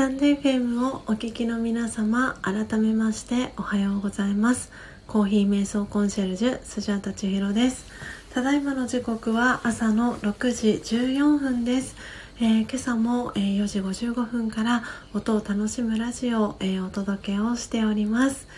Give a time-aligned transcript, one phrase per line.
[0.00, 4.72] タンド FM をお聞きの皆様改めましておはようございます。
[5.06, 7.84] コーヒー瞑想コンシェルジュスジャータ千尋です。
[8.32, 11.96] ただいまの時刻は朝の6時14分です。
[12.40, 18.48] えー、今朝も、えー、4時55分から音を楽しむラジオを、えー、お届けをしております、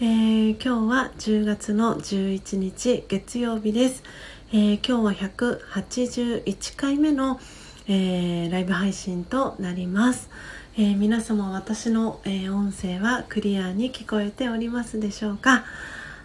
[0.00, 4.04] え今日は10月の11日月曜日です、
[4.52, 7.40] え今日は181回目の、
[7.88, 10.30] えライブ配信となります、
[10.78, 15.64] え皆様私の、え音声はクリアに聞こえておりますでしょうか？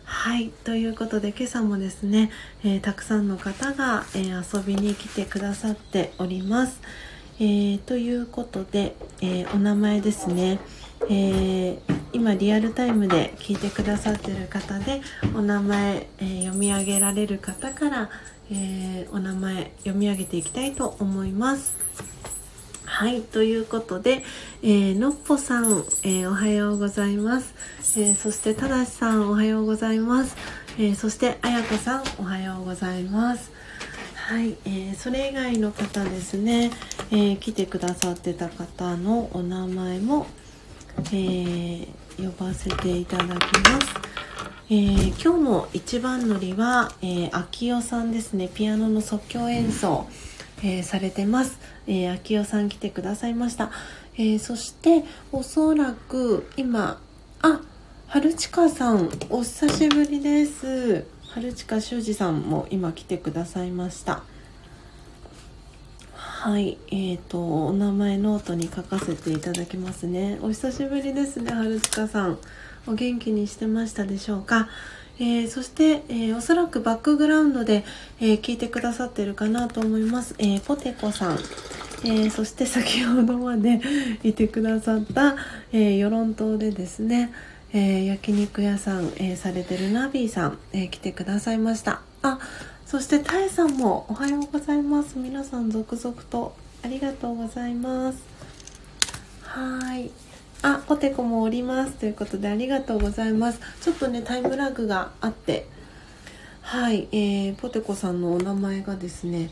[0.06, 2.32] はいということで今朝もですね、
[2.64, 6.80] えー、たくさんの方が、え、遊びに来てくださっております。
[7.42, 10.60] え、ということで、えお名前ですね、
[11.10, 11.78] え
[12.14, 15.02] 今リアルタイムで聞いてくださっている方で
[15.36, 18.10] お名前、え読み上げられる方から、
[18.50, 21.74] えお名前読み上げていきたいと思います。
[22.90, 24.24] はい、ということで、
[24.64, 25.66] えー、のっぽさん、
[26.04, 27.54] えー、おはようございます。
[28.00, 30.36] えー、そして、ただしさん、おはようございます。
[30.80, 33.52] えそして、あやこさん、おはようございます。
[34.16, 36.72] はい、えそれ以外の方ですね、
[37.12, 40.26] え来てくださってた方のお名前も、
[41.14, 41.88] え
[42.18, 44.08] 呼ばせていただきます。
[44.70, 50.08] えー、今日の一番乗りは、えー、秋代さんですねピアノの即興演奏、
[50.62, 51.58] えー、されてます、
[51.88, 53.72] えー、秋代さん来てくださいました、
[54.16, 57.00] えー、そしておそらく今
[57.42, 57.62] あ
[58.08, 61.06] 春近さんお久しぶりです。
[61.30, 64.24] 春近修二さんも今来てくださいました。
[66.16, 70.40] はいえーとお名前ノートに書かせていただきますね。
[70.42, 72.38] お久しぶりですね春近さん。
[72.88, 74.70] お元気にしてましたでしょうか？
[75.20, 77.84] えー、そして、えー、おそらくバックグラウンドで、
[78.20, 81.40] えー、聞いてくださってるかなと思います、えポテコさん、
[82.06, 83.82] えそして先ほどまで
[84.24, 85.36] いてくださった、
[85.72, 87.32] え与論島でですね、
[87.74, 92.02] え焼肉屋さん、えされてるナビーさん、え来てくださいました。
[92.22, 92.40] あ
[92.86, 95.18] そしてタエさんもおはようございます。
[95.18, 98.20] 皆さん続々とありがとうございます。
[99.42, 100.27] はい。
[100.62, 103.60] あ、ポテコもおりますということでありがとうございます。
[103.82, 105.68] ちょっとね、タイムラグがあって、
[106.62, 109.52] はい、えー、ポテコさんのお名前がですね、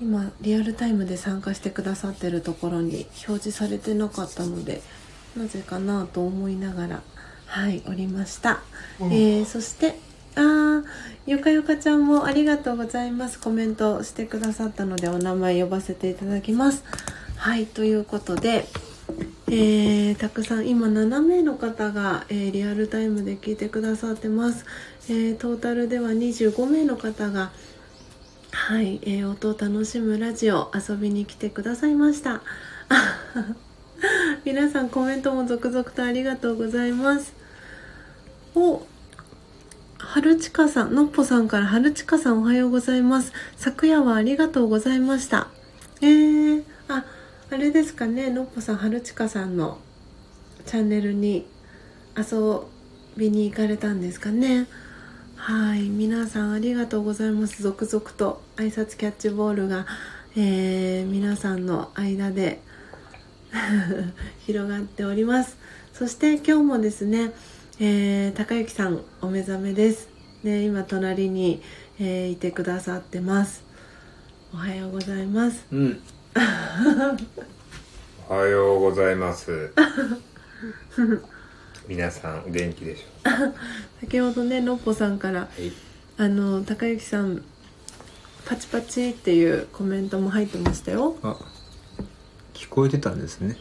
[0.00, 4.82] 今、リアルタイムで参加してくださってるところに表示されてなかったので、
[5.36, 7.02] なぜかなと思いながら、
[7.46, 8.60] はい、おりました。
[9.00, 9.98] うん、えー、そして、
[10.34, 10.84] あー、
[11.26, 13.38] よかよかちゃんもありがとうございます。
[13.38, 16.82] コメントしてくださったので、お名前呼ばせていただきます。
[17.36, 18.66] はい、ということで、
[19.48, 24.64] えー、たくさん今7名の方が、えー、リアルタイムで聞いてくださってます、
[25.08, 27.50] えー、トータルでは25名の方が
[28.54, 32.42] はい、え音を楽しむラジオ遊びに来てくださいました。
[34.44, 37.34] 皆さんコメントも続々とありがとうございます。
[38.54, 38.86] お
[39.96, 43.32] 春近さんのっぽさんから春近さんおはようございます。
[43.56, 45.48] 昨夜はありがとうございました。
[46.02, 47.04] えー、あ
[47.52, 49.76] あれですかねのっぽさん春近さんの
[50.64, 51.46] チャンネルに
[52.16, 52.62] 遊
[53.18, 54.66] びに行かれたんですかね。
[55.36, 57.62] はい皆さんありがとうございます。
[57.62, 59.84] 続々と挨拶キャッチボールが、
[60.34, 62.62] えー、皆さんの間で
[64.46, 65.58] 広がっております。
[65.92, 67.34] そして今日もですね、
[67.78, 70.08] えー、高之さんお目覚めです。
[70.42, 71.60] ね今隣に、
[72.00, 73.62] えー、いてくださってます。
[74.54, 75.66] おはようございます。
[75.70, 76.00] うん。
[78.28, 79.72] おはようございます。
[81.88, 83.54] 皆さん元気でしょう
[84.00, 85.72] 先ほどねのっぽさんから、はい、
[86.16, 87.42] あの高之さん
[88.46, 91.16] パチパチっていうコメントも入ってましたよ。
[91.22, 91.36] あ
[92.54, 93.56] 聞こえてたんですね。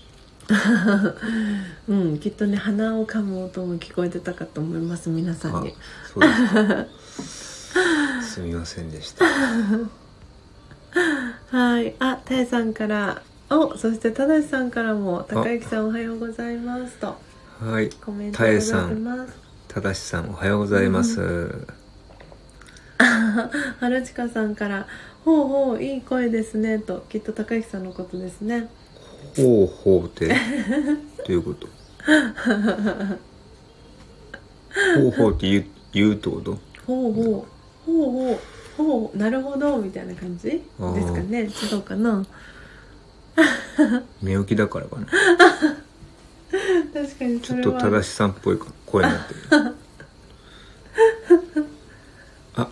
[1.88, 5.76] うんきっとね鼻をかむ音も聞こえてたかと思います皆さんに。
[6.14, 6.30] そうで
[7.24, 8.22] すか。
[8.22, 9.26] すみませんでした
[10.94, 11.96] はい。
[12.00, 13.22] あたえさんから。
[13.50, 15.26] おそしてただしさんからも。
[15.28, 17.18] 高之さんおはようございますと。
[17.60, 17.90] はい。
[17.90, 19.30] コメントたえさん
[19.68, 21.68] ただしさんおはようございます、うん、
[23.80, 24.88] 春近さんから
[25.24, 26.80] ほうほういい声ですね。
[26.80, 28.70] ときっと高之さんのことですね。
[29.38, 30.34] ほうほうって ど
[31.30, 31.68] ういうこと？
[34.98, 36.58] ほうほうって言う言うってこと？
[36.86, 37.26] ほうほう。
[37.26, 38.40] ほうほう
[38.78, 40.50] ほうなるほどみたいな感じ？
[40.50, 40.62] で
[41.06, 42.26] すかね違うかな
[44.22, 45.08] 寝起きだからかな。
[46.94, 49.40] 確かにちょっと正しさんっぽい声になってる。
[52.56, 52.70] あ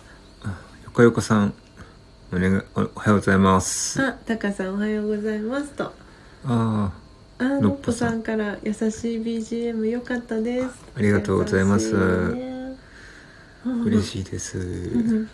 [0.84, 1.54] よかよかさん。
[2.32, 4.00] お願いおはようございます。
[4.00, 5.84] あタカさんおはようございますと。
[5.84, 5.92] あ
[6.44, 6.92] あ
[7.38, 8.22] あのっぽさん。
[8.22, 10.68] から優しい BGM 良かったです。
[10.94, 11.96] ありがとうございます。
[13.84, 14.58] 嬉しいです。
[14.58, 14.62] う
[15.22, 15.28] ん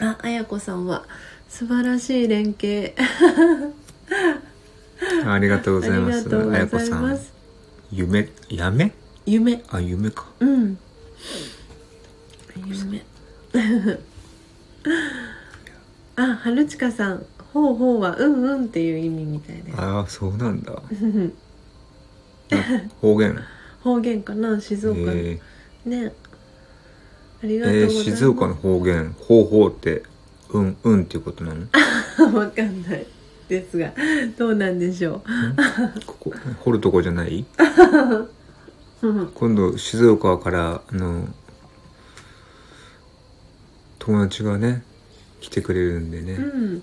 [0.00, 1.04] あ、あやこさんは。
[1.48, 2.94] 素晴らしい連携。
[5.26, 6.28] ありがとうございます。
[6.34, 7.18] あやこさん。
[7.92, 8.28] 夢？
[8.48, 8.92] やめ？
[9.26, 9.62] 夢。
[9.70, 10.26] あ夢か。
[10.40, 10.78] うん。
[12.66, 13.04] 夢。
[16.16, 17.24] あ、はるちかさん。
[17.52, 19.76] ほうほうはうんうんっていう意味みたいです。
[19.80, 20.72] ああそうなんだ。
[22.52, 22.56] あ
[23.00, 23.36] 方言？
[23.82, 24.60] 方言かな？
[24.60, 25.00] 静岡。
[25.00, 25.40] の、え
[25.84, 26.12] ね
[27.42, 30.02] ありー、がとうえー静岡の方言ほうほうって
[30.50, 31.66] うんうんっていうことなの？
[32.38, 33.06] わかんない
[33.48, 33.92] ですが
[34.38, 35.22] どうなんでしょ
[36.06, 37.44] ここ掘るとこじゃない？
[39.02, 39.26] ううん。
[39.34, 41.28] 今度静岡からあの
[43.98, 44.82] 友達がね
[45.40, 46.82] 来てくれるんでね、うん。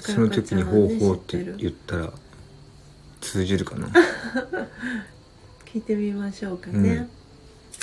[0.00, 2.12] その時に「ほうほう」って言ったら
[3.20, 3.88] 通じるかな？
[5.66, 7.08] 聞いてみましょうかね、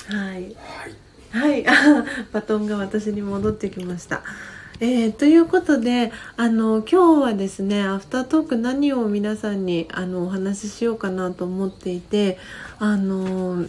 [0.07, 0.33] はい。
[0.33, 0.55] はい
[1.35, 1.65] はい。
[2.31, 4.23] バトンが私に戻ってきました。
[4.79, 12.37] えー、ということであの今日はですねアフタートーク何を皆さんにあのお話ししようかなと思っていて
[12.79, 13.65] あの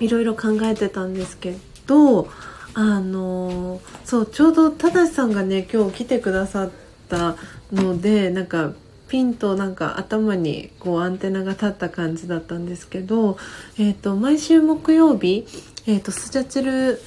[0.00, 1.54] いろいろ考えてたんですけ
[1.86, 2.30] ど
[2.74, 6.70] あのそうちょうど正さんがね今日来てくださっ
[7.10, 7.36] た
[7.70, 8.72] のでなんか
[9.08, 13.36] ピンとなんか頭にこうアンテナが立った感じだったんですけど、
[13.78, 15.44] えー、と毎週木曜日、
[15.86, 17.00] えー、とスジャチル、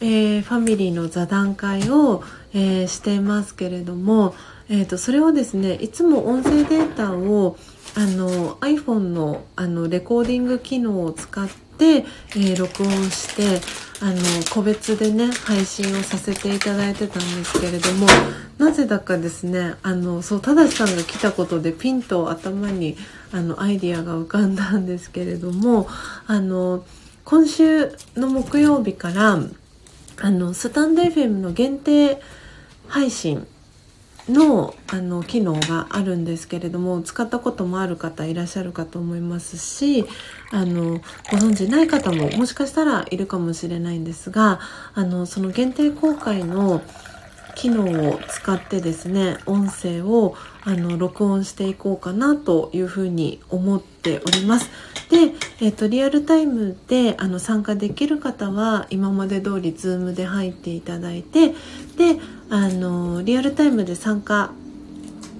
[0.00, 2.22] えーファミリーの座談会を、
[2.52, 4.34] えーしていますけれども、
[4.68, 7.56] えー、とそれをですねいつも音声データを
[7.94, 12.04] あの iPhone のあのレコーディング機能を使って、
[12.36, 13.60] え録音して
[14.00, 14.16] あの
[14.50, 18.06] 個別でね配信をさせていただいてたんですけれども
[18.58, 22.96] なぜだかですねあのそう正さんが来たことでピンと頭に
[23.32, 25.88] あのアイディアが浮かんだんですけれども
[26.26, 26.84] あの
[27.26, 29.40] 今週の木曜日から
[30.22, 32.22] あのスタンド FM の限定
[32.86, 33.48] 配信
[34.28, 40.04] のあの機能があるんですけれども使ったこともある方いらっしゃるかと思いますし
[40.52, 41.00] あの
[41.32, 44.60] ご存知ない方ももしかしたらいるかもしれないんですが
[44.94, 46.80] あのその限定公開の
[47.56, 54.70] 機能を使ってですね音声をあの録音していこうかなというふうに思っております。
[55.10, 61.54] で、えっとリアルタイムであの参加できる方は今まで通り Zoom で入っていただいてで
[62.50, 64.52] あのリアルタイムで参加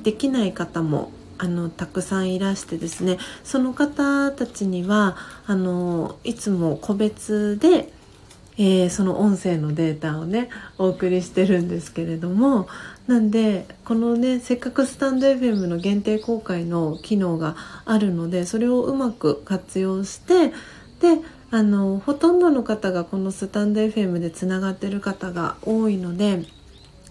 [0.02, 5.16] できない方もあのたくさんいらしてですねその方たちには
[5.46, 7.92] あのいつも個別で、
[8.58, 12.68] えーその音声のデータをねお送りしてるんですけれども
[13.06, 20.48] なんでこのねせっかくスタンド FM の限定公開の機能があるのでそれをうまく活用して
[21.00, 21.20] で
[21.50, 26.44] あのほとんどの方がこのスタンド FM でつながってる方が多いので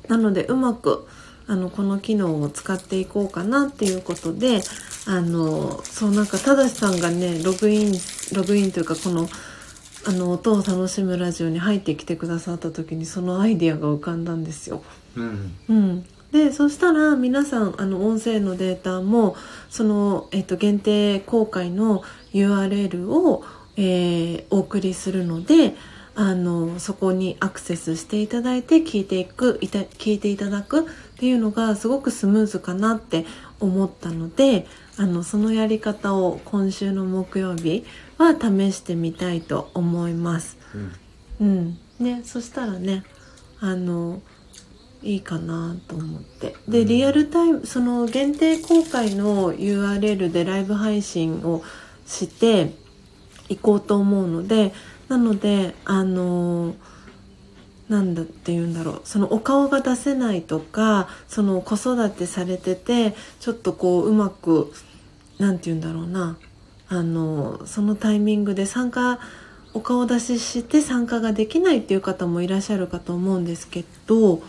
[0.07, 1.07] なのでうまく
[1.47, 4.61] あのこの機能を使っていこうかなっていうことで
[5.07, 7.93] あのそうなんか正さんがねログイン
[8.33, 9.27] ログインというかこの
[10.07, 14.83] あの音を楽しむラジオに入ってきてくださった時にそのアイディアが浮かんだんですよ。
[15.15, 19.35] うんうん、でそしたら皆さんあの音声のデータも
[19.69, 22.03] その、えっと、限定公開の
[22.33, 23.43] URL を、
[23.77, 25.75] えーお送りするので
[26.15, 30.83] あのそこにアクセスしていただいて聞いていくいた聞いていただくっ
[31.17, 33.25] ていうのがすごくスムーズかなって
[33.59, 34.65] 思ったので
[34.97, 37.85] あのそのやり方を今週の木曜日
[38.17, 40.57] は試してみたいと思います。
[40.73, 40.95] うん。
[41.39, 43.03] うん、ね、そしたらね、
[43.59, 44.21] あの。
[45.05, 46.55] いいかなと思って。
[46.67, 46.87] でうん。
[46.87, 51.63] リアルタイムその限定公開の URL でライブ配信を
[52.07, 52.73] して
[53.47, 54.73] いこうと思うので
[55.07, 56.75] なのであの
[57.87, 59.01] なんだって言うんだろう。
[59.05, 64.73] そのお顔が出せないとかその子育てされててちょっとこううまく
[65.37, 66.37] なんて言うんだろうな
[66.87, 69.19] あのそのタイミングで参加
[69.73, 74.41] お顔出しして参加ができないっていう方もいらっしゃるかと思うんですけど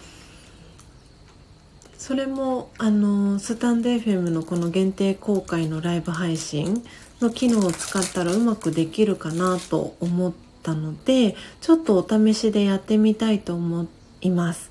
[1.98, 6.84] それもあのスタンド FM のこの限定公開のライブ配信
[7.20, 10.32] の機能を使ったらうまくできるかなと思っ
[10.62, 13.88] たのでちょっとお試しでやってみたいと思
[14.20, 14.70] います。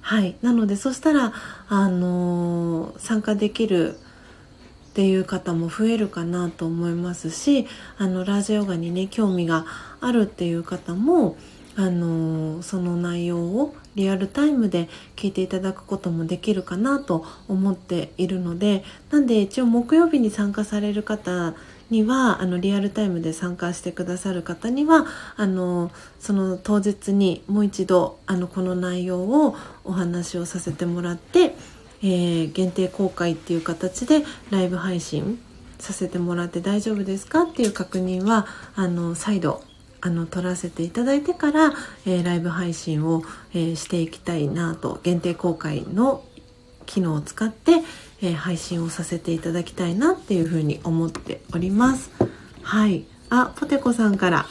[0.00, 1.32] はい、なのでそしたら
[1.68, 3.98] あの参加できる
[4.96, 7.66] っていう方も増えるかなと思いますし
[7.98, 9.66] あのラジオガにね興味が
[10.00, 11.36] あるっていう方も
[11.76, 21.54] あのその内容をリアルタイムで聞いていただくこともできるかなと思っているのでなんで一応木曜日に参加される方
[21.90, 25.04] にはあのリアルタイムで参加してくださる方には
[25.36, 29.54] あのその当日にもう一度あのこの内容を
[29.84, 31.54] お話をさせてもらって、
[32.06, 35.40] えー、限定公開っていう形でライブ配信
[35.78, 39.62] させてもらって大丈夫ですかっていう確認はあの再度
[40.00, 41.72] あの撮らせていただいてから、
[42.06, 43.22] えー、ライブ配信を、
[43.52, 46.22] えー、していきたいなと限定公開の
[46.86, 47.82] 機能を使って、
[48.22, 52.10] えー、配信をさせていただきたいなっていうふうに思っております。
[52.62, 53.04] はい。
[53.28, 54.46] あポテコさんから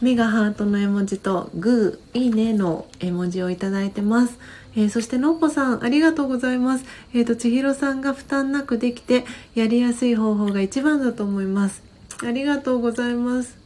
[0.00, 4.38] 目がハートの絵文字とグーいいねの絵文字をいいてます、
[4.76, 6.84] えー、そしてのっぽさんありがとうございます。
[7.12, 9.24] えっ、ー、と千尋さんが負担なくできて
[9.54, 11.82] やりやすい方法が一番だと思います。
[12.22, 13.56] ありがとうございます。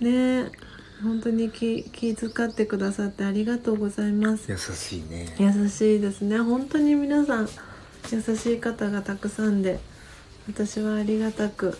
[0.00, 0.50] ね
[1.02, 4.50] 本当に気気遣ってくださってありがとうございます。
[4.50, 5.34] 優しいね。
[5.38, 6.38] 優しいですね。
[6.38, 7.48] 本当に皆さん
[8.10, 9.78] 優しい方がたくさんで
[10.48, 11.76] 私はありがたく。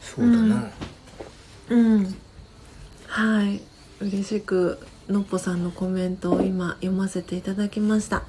[0.00, 0.70] そうだな。
[1.70, 2.14] うん、うん、
[3.06, 3.60] はい。
[4.00, 4.78] 嬉しく
[5.10, 8.22] のっぽさんのコメントを今読ませていただきました、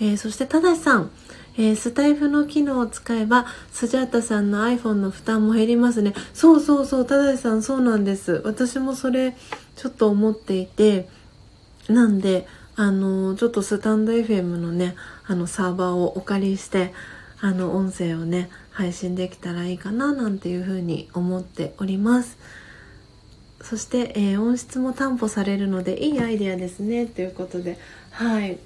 [0.00, 1.10] えー、そしてただしさん。
[1.56, 6.12] えー、スタイフの機能を使えばスジャータさんの iPhone の負担も減りますね。
[6.32, 8.42] そうそうそうただしさんそうなんです。
[8.44, 9.36] 私もそれ
[9.76, 11.08] ちょっと思っていて
[11.88, 14.96] なんであのちょっとスタンド FM のね
[15.26, 16.92] あのサーバーをお借りして
[17.40, 22.36] あの音声をね配信できたらいいかななんていうふうに思っております。
[23.64, 27.06] そして、えー、音質も担保されるのでいいアイデアですね。
[27.06, 27.78] ということで
[28.10, 28.58] はい。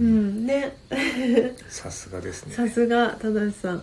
[0.00, 0.44] うん。
[0.44, 0.76] ね。
[1.68, 2.54] さすがですね。
[2.54, 3.82] さすが正さん。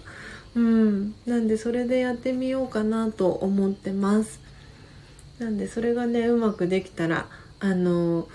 [0.55, 1.15] うん。
[1.25, 4.41] なんでそれでやってみようかなと思ってます。
[5.39, 7.29] なんでそれがねうまくできたら
[7.61, 8.27] あの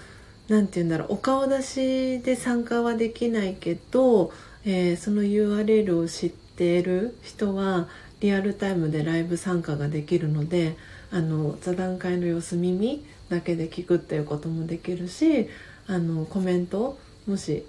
[0.48, 1.14] 何て言うんだろう。
[1.14, 4.32] お顔出しで参加はできないけど、
[4.64, 7.88] えー、その URL を知っている人は
[8.20, 10.76] リアルタイムでライブ参加ができるので
[11.10, 15.48] あの座談会の様子耳だけで聞くっていうこともできるし
[15.86, 17.64] あのコメントもし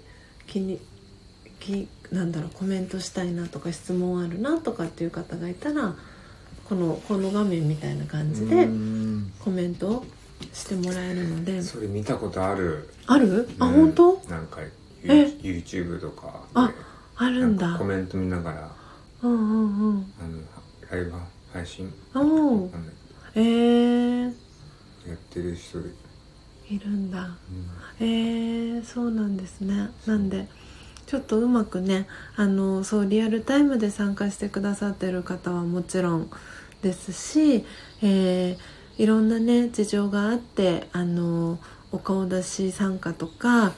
[0.46, 0.80] 気に
[1.60, 5.94] 気なんだろうコメントしたいなとか質問あるなとかっていう方がいたら
[6.68, 8.68] このこの画面みたいな感じで
[9.40, 10.04] コメント
[10.52, 11.62] してもらえるので。
[11.62, 12.88] それ見たことある？
[13.06, 13.48] ある？
[13.58, 14.22] あ、うん、本当？
[14.28, 14.60] なんか
[15.02, 16.72] YouTube とかあ
[17.16, 17.76] あるんだ。
[17.76, 18.70] コメント見ながら
[19.22, 20.12] うんうんうん。
[20.20, 20.38] あの
[20.90, 21.12] ライブ
[21.52, 22.68] 配信お
[23.38, 25.78] えー、やってる人
[26.68, 29.90] いるんだ、うん、えー、そうなんですね。
[30.06, 30.46] なんで
[31.06, 32.06] ちょっとうまくね
[32.36, 36.30] あのそうリアルタイムで参加してくださってる方はもちろん
[36.82, 37.64] ですし、
[38.02, 41.58] えー、いろんなね事情があってあの
[41.92, 43.72] お顔出し参加とか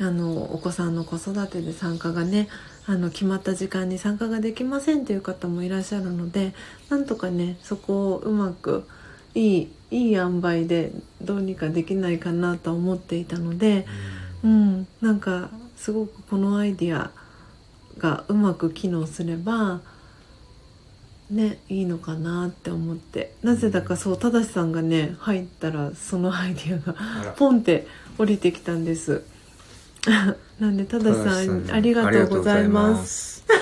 [0.00, 2.48] あのお子さんの子育てで参加がね
[2.86, 6.54] あの決まった時間に参加ができませんという方もいらっしゃるので
[6.88, 8.88] なんとかねそこをうまく
[9.34, 10.90] いいいい塩梅で
[11.20, 13.86] どうにかできないかなと思っていたので、
[14.42, 17.10] うん、なんかすごくこのアイディア
[17.98, 19.80] がうまく機能すれば
[21.30, 23.34] ねいいのかなって思って。
[23.42, 26.94] なぜだかそう正さんがね入ったらそのアイディアが
[27.32, 27.86] ポンって
[28.18, 29.24] 降りてきたんです。
[30.58, 33.44] なんで正さんありがとうございます。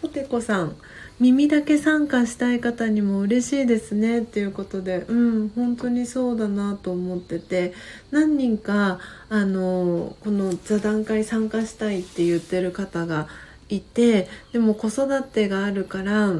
[0.00, 0.76] ポテコさん
[1.20, 7.72] 耳だけ参加したい方にも嬉しいですねっていうことでうん本当にそうだなと思ってて
[8.10, 13.28] 何人かあのこの座談会参加したいって言ってる方が
[13.68, 16.32] いてでも子育てがあるから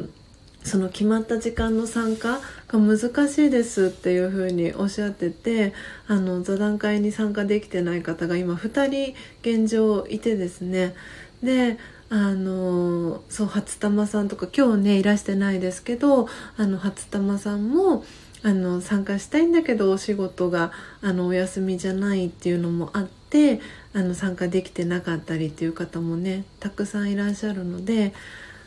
[0.64, 5.74] その決まった時間の参加が難しいですっていうふうにおっしゃってて
[6.09, 10.94] あの座談会に参加できてない方が今2人現状いてですね。
[11.42, 11.78] で
[12.16, 18.05] あのそう初玉さんとか今日ねいらしてないですけどあの初玉さんも
[18.45, 20.70] あの参加したいんだけどお仕事が
[21.03, 23.61] あのお休みじゃないっていうのもあって
[23.95, 28.15] あの参加できてなかったりっていう方もねたくさんいらっしゃるので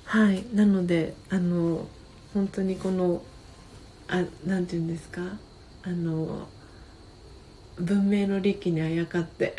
[0.03, 0.43] はい。
[0.53, 1.87] なのであの
[2.33, 3.21] 本当にこの
[4.09, 5.21] あなんて言うんですか？
[5.83, 6.49] あの
[7.79, 9.55] 文明の利器にあやかって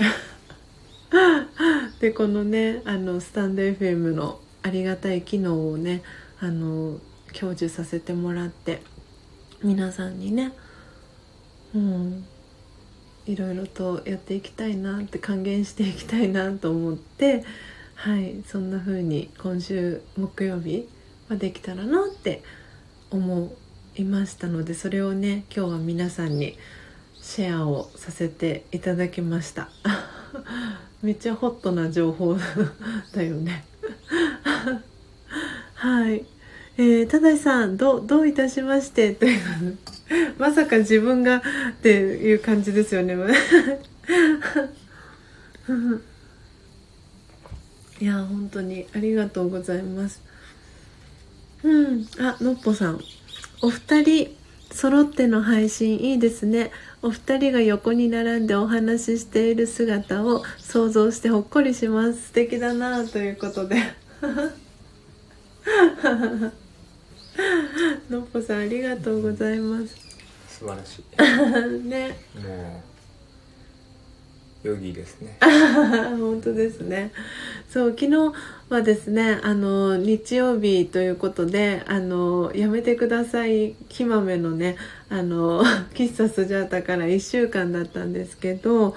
[2.00, 6.02] でこのねあのスタンド FM のありがたい機能をね
[6.40, 6.98] あの
[7.32, 8.82] 享受させてもらって
[9.62, 10.52] 皆さんにね
[11.74, 12.24] うん
[13.26, 17.44] いろいろとやっていきたいなって還元していきたいなと思って
[17.94, 20.88] はいそんな風に今週木曜日
[21.28, 22.42] はできたらなって
[23.10, 23.52] 思
[23.96, 26.56] いましたのでそれをね今日は皆さんに
[27.20, 29.68] シェアをさせていただきました。
[31.02, 32.36] めっちゃホットな情報
[33.14, 33.64] だよね。
[35.74, 36.24] はい。
[36.76, 39.40] えー、ただしさんどどういたしましてという
[40.38, 41.40] まさか自分がっ
[41.82, 43.16] ていう感じですよね。
[48.00, 50.22] いや本当にありがとうございます。
[51.64, 52.06] うん。
[52.18, 53.00] あのっぽさん。
[53.60, 54.37] お二人
[54.70, 56.70] 揃っての配信いいですね。
[57.02, 62.28] お二人が横に並んでお話ししている姿を想像してほっこりします。
[62.28, 63.76] 素敵だなということで。
[68.10, 69.94] のっぽさんありがとうございます。
[70.48, 71.02] 素晴らしい。
[71.88, 72.18] ね。
[72.34, 72.87] もう
[74.68, 75.38] ヨギですね。
[75.40, 77.12] 本当ですね。
[77.70, 78.32] そう昨日
[78.70, 84.76] はですねあの日曜日ということであのやめてくださいきまめのね
[85.10, 85.62] あの
[85.94, 88.96] 喫茶スジャータから1週間だったんですけど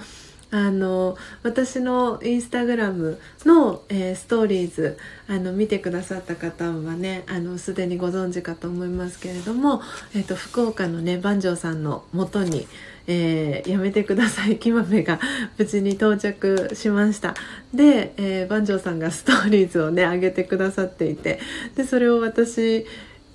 [0.50, 9.80] あの私のインスタグラムの、えー、ストーリーズあの見てくださった方はねあのすでにご存知かと思いますけれども、
[10.14, 12.66] えーと、福岡のね番匠さんのもとに、
[13.06, 14.58] えー、やめてください。
[14.58, 15.18] きまめが
[15.58, 17.34] 無事に到着しました。
[17.74, 21.40] で、えー、番匠さんがストーリーズをね上げてくださっていて。
[21.76, 22.86] でそれを私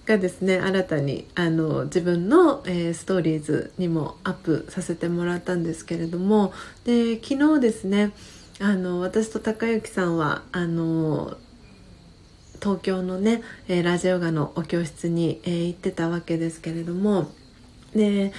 [0.06, 6.53] がですね新たにあの自分の、えー、ストーリーズにもアップさせてもらったんですけれども。
[6.85, 8.11] で昨日ですね
[8.60, 11.38] あの私と高之さんはあの
[12.60, 17.30] 東京のね、えー、ラジオガのお教室に、えー、行ってたわけですけれども。
[17.95, 18.31] で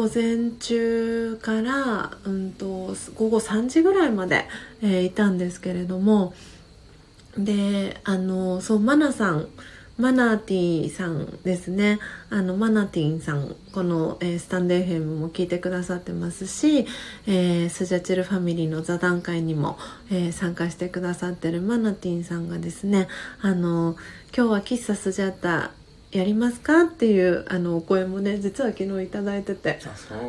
[0.00, 4.46] 午前中から、うんと、午後3時ぐらいまで、
[4.80, 6.32] えー、いたんですけれども
[7.36, 9.46] であのそうマナさん
[9.98, 11.98] マナーティーさんですね。
[12.30, 16.86] あのマナティンさんこの、えー、スタンド FM も聞いてくださってますし、
[17.26, 19.76] えー、スジャチルファミリーの座談会にも、
[20.10, 23.08] えー、参加してくださってるマナティンさんがですね
[23.42, 23.96] あの
[24.34, 25.72] 今日は喫茶スジャータ
[26.12, 26.82] やりますか？
[26.82, 29.78] っていうあのお声もね実は昨日頂いてて。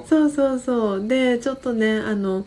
[0.08, 0.30] そう。
[0.30, 2.46] そうそうでちょっとねあの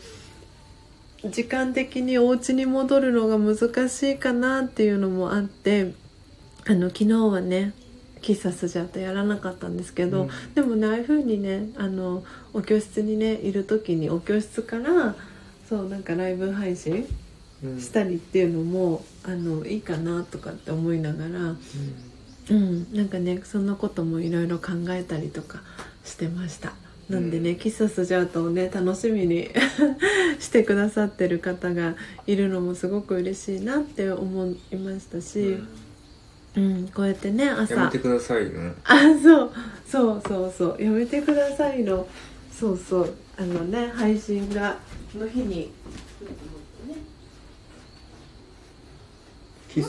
[1.24, 5.94] 時間的にお家に戻るのが難しいかなっていうのもあって
[6.66, 7.72] あの昨日はね
[8.20, 15.14] 喫茶スジャータやらなかったんですけど、うん、でもねああいう風にねあのお教室にねいる時にお教室から
[15.68, 17.06] そうなんかライブ配信
[17.78, 21.58] したりっていうのも、うん、あのいいかなとかって思いながら、うん、
[22.50, 25.62] うん、なんかねそんなこともいろいろ考えたりとか
[26.04, 26.72] してました。
[27.08, 29.50] なんでね、うん、喫茶スジャータをね楽しみに
[30.40, 31.96] してくださってる方が
[32.26, 35.58] いるのもすごく嬉しいなって思いましたし。
[36.56, 37.74] うん、こうやってね朝。
[37.74, 39.50] やめてくださいのあそう。
[39.88, 40.82] そうそうそう。
[40.82, 42.06] やめてくださいの。
[42.52, 43.14] そうそう。
[43.36, 44.76] あのね配信が
[45.16, 45.72] の日に
[49.74, 49.88] 喫茶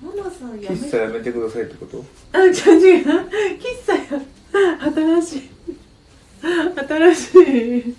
[0.00, 1.32] ママさん喫茶やめて。
[1.32, 2.04] くださいってこと？
[2.32, 3.06] あ違う違う
[3.58, 4.00] 喫茶や
[5.20, 5.50] 新しい。
[6.42, 7.96] 新しい。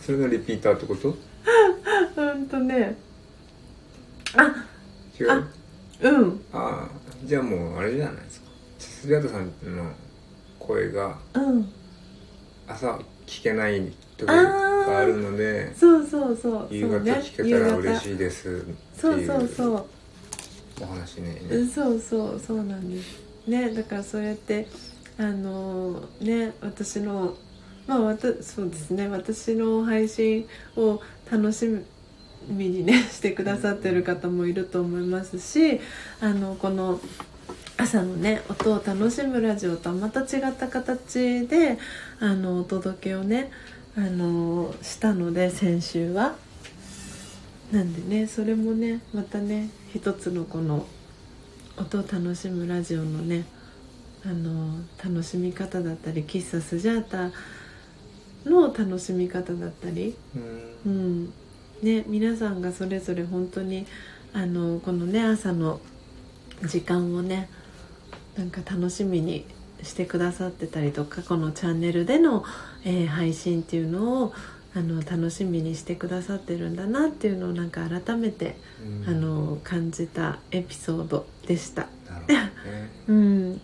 [0.00, 1.16] それがリピーターってこと？
[2.16, 2.96] うんとね。
[4.36, 4.64] あ
[5.18, 5.44] 違う？
[6.02, 6.44] うん。
[6.52, 6.90] ああ
[7.24, 8.46] じゃあもうあれじゃないですか。
[8.78, 9.92] 杉畑さんの
[10.58, 11.18] 声が
[12.68, 13.92] 朝聞けない
[14.26, 16.68] 時があるのでそうそうそう。
[16.70, 19.86] 夕方聞けたら嬉しいですっていうそうそうそう。
[20.82, 21.40] お話ね。
[21.72, 23.30] そうそうそうなんです。
[23.46, 24.66] ねだからそうやって
[25.18, 27.34] あのね私の
[27.86, 31.82] まあわたそうですね私の配信を楽しみ
[32.48, 35.80] 身にね してくださってる方もいると思いますし
[36.20, 37.00] あのこの
[37.76, 41.78] 朝のね音を楽しむラジオとはまた違った形で
[42.18, 43.50] あのお届けをね
[43.96, 46.34] あのしたので先週は。
[47.72, 50.86] なんでねそれもねまたね一つのこの
[51.76, 53.44] 音を楽しむラジオのね
[54.24, 57.30] あの楽しみ方だったり喫茶スジャータ
[58.44, 61.32] の楽しみ方だったり、うん、うん。
[61.82, 63.86] ね、皆さんがそれぞれ本当に
[64.34, 65.80] あのこのね朝の
[66.66, 67.48] 時間をね
[68.36, 69.46] なんか楽しみに
[69.82, 72.44] してくださってたりとかこのチャンネルでの、
[72.84, 74.32] えー、配信っていうのを
[74.74, 78.56] あの楽しみにしてくださってるんだなっていうのをなんか改めて、
[79.06, 81.82] うん、あの感じたエピソードでした。
[82.28, 82.52] ね、
[83.08, 83.60] うん。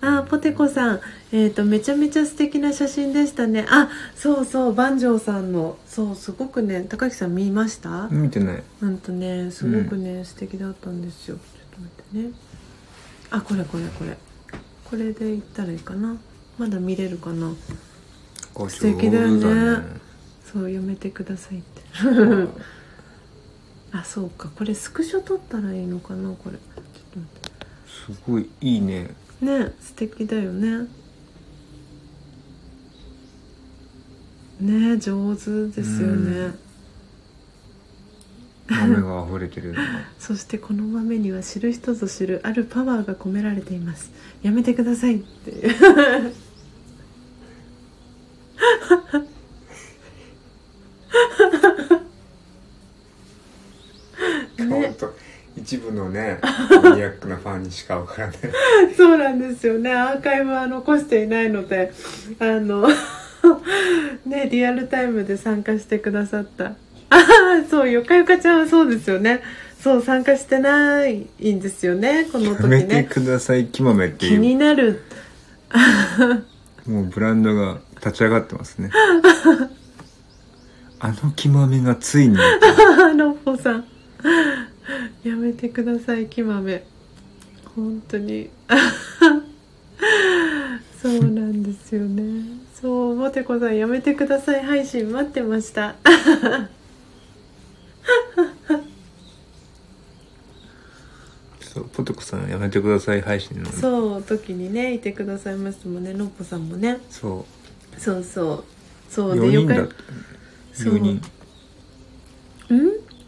[0.00, 1.00] あポテコさん、
[1.32, 3.66] えーと、めちゃめちゃ素敵な写真でしたね。
[3.68, 5.78] あそうそう万丈さんの。
[5.86, 8.08] そうすごくね高木さん見ました？
[8.10, 8.62] 見てない。
[8.82, 11.36] うんとねすごくね、うん、素敵だったんですよ。
[11.36, 12.34] ちょっと待ってね。
[13.30, 14.16] あこれこれこれ。
[14.84, 16.16] これでいったらいいかな
[16.58, 17.52] まだ見れるかな？
[18.56, 19.82] あ素敵だよね上手だ
[20.52, 21.82] そうやめてくださいって。
[23.92, 24.48] あそうか。
[24.48, 26.30] これスクショ撮ったらいいのかな？
[26.30, 26.58] これ。
[27.86, 29.10] すごいいいね。
[29.40, 30.86] ね素敵だよね。
[34.60, 36.54] ね上手ですよね、
[38.68, 39.74] 豆が溢れてる
[40.18, 44.10] そしてこの豆には知る人ぞ知るあるパワーが込められています。
[44.42, 45.74] やめてくださいっていう
[54.58, 55.14] ほんと
[55.56, 56.38] 一部のね
[56.82, 58.36] マニアックなファンにしかわからない。
[58.96, 59.92] そうなんですよね。
[59.94, 61.92] アーカイブは残していないので
[62.38, 62.88] あの
[64.26, 66.74] ねリアルタイムで参加してくださった。
[67.08, 67.16] あ
[67.64, 69.42] ーそうよかよかちゃんはそうですよね。
[69.80, 73.66] そう参加してないんですよねこのやめて時ねください。
[73.66, 75.02] 木豆って気いうになる。
[76.86, 78.92] もうブランドが立ち上がってますね。
[81.00, 82.36] あの木豆がついに。
[82.38, 83.84] あのっぽさん。
[85.24, 86.84] やめてください木豆。
[87.74, 88.48] 本当に。
[91.02, 92.44] そうなんですよね。
[92.80, 94.62] そうもてこさんやめてください。
[94.62, 95.96] 配信待ってました。
[101.60, 103.20] そうポテコさんやめてください。
[103.20, 103.70] 配信の。
[103.70, 106.14] そう時にねいてくださいましたもんね。
[106.14, 107.00] のっぽさんもね。
[107.10, 107.44] そ
[107.98, 108.64] そうそう。
[109.10, 109.82] そうう4人だ。
[109.82, 109.94] った
[110.72, 110.94] そう。
[110.94, 111.22] 4人
[112.68, 112.78] うん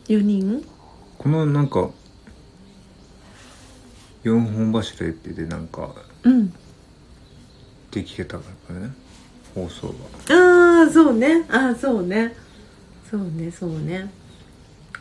[0.09, 0.65] ？4人？
[1.19, 1.91] このなんか
[4.25, 6.53] 4本柱ってでなんかうん。
[7.91, 8.91] できてたからね
[9.55, 9.95] 放送
[10.31, 11.47] ああそうね。
[11.51, 12.35] ああそうね。
[13.11, 14.11] そうねそうね。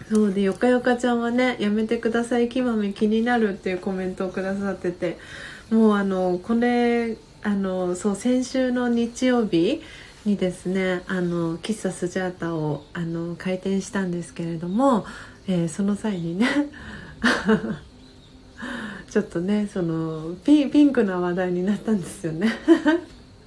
[0.09, 2.47] そうでよかよかちゃんはね「やめてください。
[2.47, 5.17] 木豆気になる」っていうコメントをくださってて。
[5.69, 7.17] もうあのこれ
[7.47, 9.81] あのそう先週の日曜日
[10.25, 15.05] にですねあの喫茶スジャータをあの開店したんですけれども、
[15.47, 16.45] えーその際にね
[19.09, 22.51] ちょっとねそのピピンクな話題になったんですよね。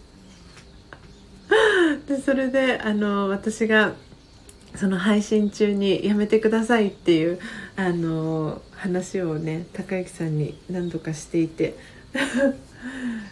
[2.09, 3.93] でそれであの私が
[4.77, 7.39] その配信中に「やめてください」っていう
[7.77, 11.77] あの話をね高之さんに何度かしていて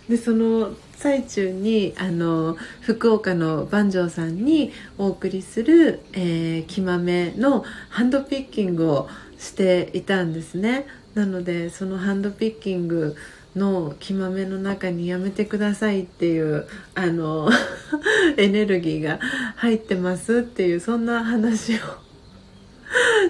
[0.09, 9.09] でその最中にあの福岡の万丈さんにお送りする、えー、木豆のハンドピッキングを
[9.39, 10.87] していたんですね。
[11.15, 13.17] なのでそのハンドピッキング
[13.55, 17.51] の木豆の中にやめてくださいっていうあの
[18.37, 19.21] エネルギーが
[19.57, 21.79] 入ってますっていうそんな話を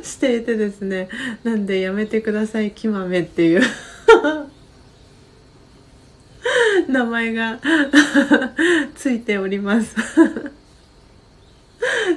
[0.02, 1.08] していてですね。
[1.44, 3.62] なんでやめてください木豆っていう。
[6.88, 7.58] 名前が
[8.94, 9.96] ついております。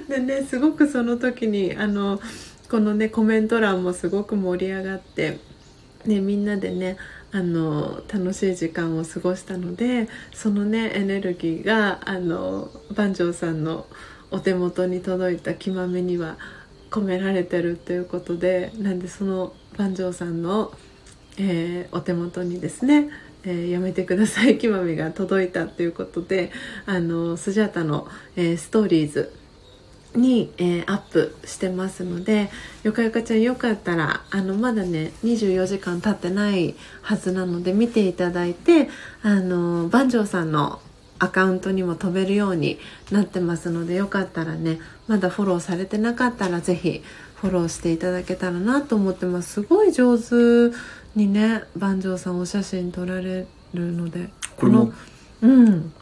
[0.08, 2.20] でねすごくその時にあの
[2.70, 5.40] このねコメント欄もすごく盛り上がって、
[6.06, 6.98] ね、みんなでね
[7.32, 13.86] あの楽しい時間を過ごしたのでそのねエネルギーがあの万丈さんの
[14.32, 16.38] お手元に届いた木豆には
[16.90, 20.74] 込められてるということでなんでその万丈さんの、
[21.38, 23.10] えーお手元にですね
[23.44, 24.58] えーやめてください。
[24.60, 26.52] 木豆が届いたということで
[26.86, 29.32] あのスジャータの、えーストーリーズ
[30.16, 32.50] に、えーアップしてますので
[32.84, 38.90] よかよかちゃんよかったらあのまだね24時間経ってないはずなので見ていただいて
[39.24, 40.80] あの万丈さんの
[41.20, 42.80] アカウントにも飛べるように
[43.12, 47.04] なってますのでよかったらねまだフォローされてなかったらぜひ
[47.36, 49.54] フォローしていただけたらなと思ってます。
[49.54, 50.76] すごい上手。
[51.16, 54.30] にね万丈さんお写真撮られるので。
[54.58, 54.94] これも？
[55.42, 55.94] うん。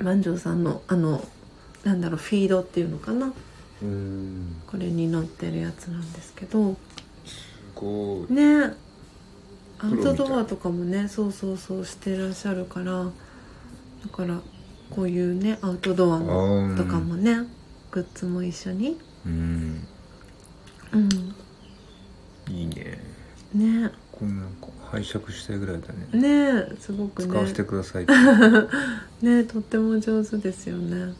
[0.00, 1.26] 万丈さんのあの
[1.84, 3.32] なんだろうフィードっていうのかな。
[3.82, 4.56] うん。
[4.66, 6.74] これに載ってるやつなんですけど。
[7.24, 8.32] すごい。
[8.32, 8.74] ね。
[9.78, 13.04] アウトドアとかもねそうそうそうしてらっしゃるから。
[13.04, 13.10] だ
[14.12, 14.40] から
[14.90, 17.38] こういうねアウトドアのとかもね
[17.90, 18.98] グッズも一緒に。
[19.26, 19.86] うん。
[20.92, 21.34] うん。
[22.48, 23.00] いいね。
[23.54, 25.88] ねこんなんか拝借したいぐらいだ
[26.18, 26.62] ね。
[26.62, 27.28] ねすごくね。
[27.28, 28.06] 使わせてください
[29.22, 30.96] ねとっても上手ですよね。
[30.96, 31.14] うん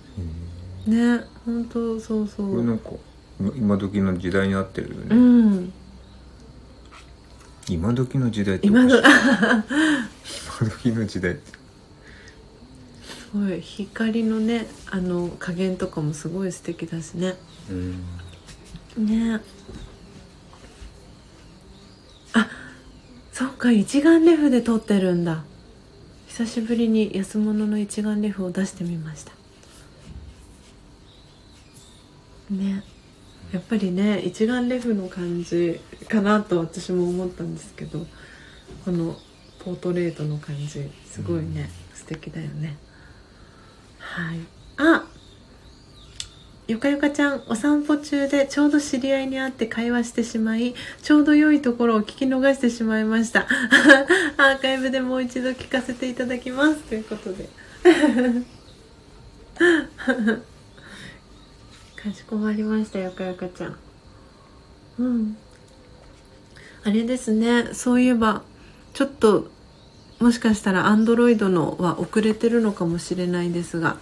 [0.87, 2.51] ね本当そうそう。
[2.53, 2.91] これなんか
[3.41, 5.73] 今今時の時代に合ってるよね、うん。
[7.69, 8.93] 今時の時代ってお今今
[10.71, 11.51] 時の時代って。
[11.51, 13.61] すごい。
[13.61, 17.35] 光のねあの加減とかもすごい素敵だしね。
[17.71, 19.07] うん。
[19.07, 19.41] ね
[22.35, 22.49] あ
[23.35, 25.43] そっか一眼レフで撮ってるんだ。
[26.29, 29.33] 久しぶりに安物の一眼レフを出してみました。
[32.49, 32.85] ね。
[33.51, 38.07] やっぱりね一眼レフの感じかなと私も思ったんですけど
[38.85, 39.17] この
[39.65, 42.77] ポートレートの感じすごいね、うん、素敵だよね。
[43.99, 44.39] はい。
[44.77, 45.05] あ
[46.67, 53.47] よかよかちゃんお散歩中でちょうど知り合いに会って会話してしまいちょうど良いところを聞き逃してしまいました。
[54.39, 56.77] アーカイブでもう一度聞かせていただきます。
[56.77, 57.51] ということで。
[61.97, 63.77] かしこまりましたよかよかちゃん。
[65.01, 65.37] うん。
[66.83, 67.75] あれですね。
[67.75, 68.43] そういえば
[68.95, 69.51] ちょっと
[70.19, 73.99] もしかしたらアンドロイドのは遅れてるのかもしれないですが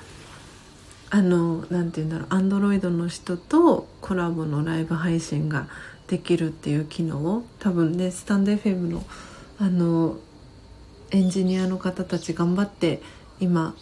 [1.15, 5.69] あの何て言うんだろうアンドロイドの人とコラボのライブ配信が
[6.07, 9.05] できるっていう機能を多分ねスタンド FM の
[9.59, 10.17] あの
[11.11, 13.03] エンジニアの方たち頑張って
[13.41, 13.77] 今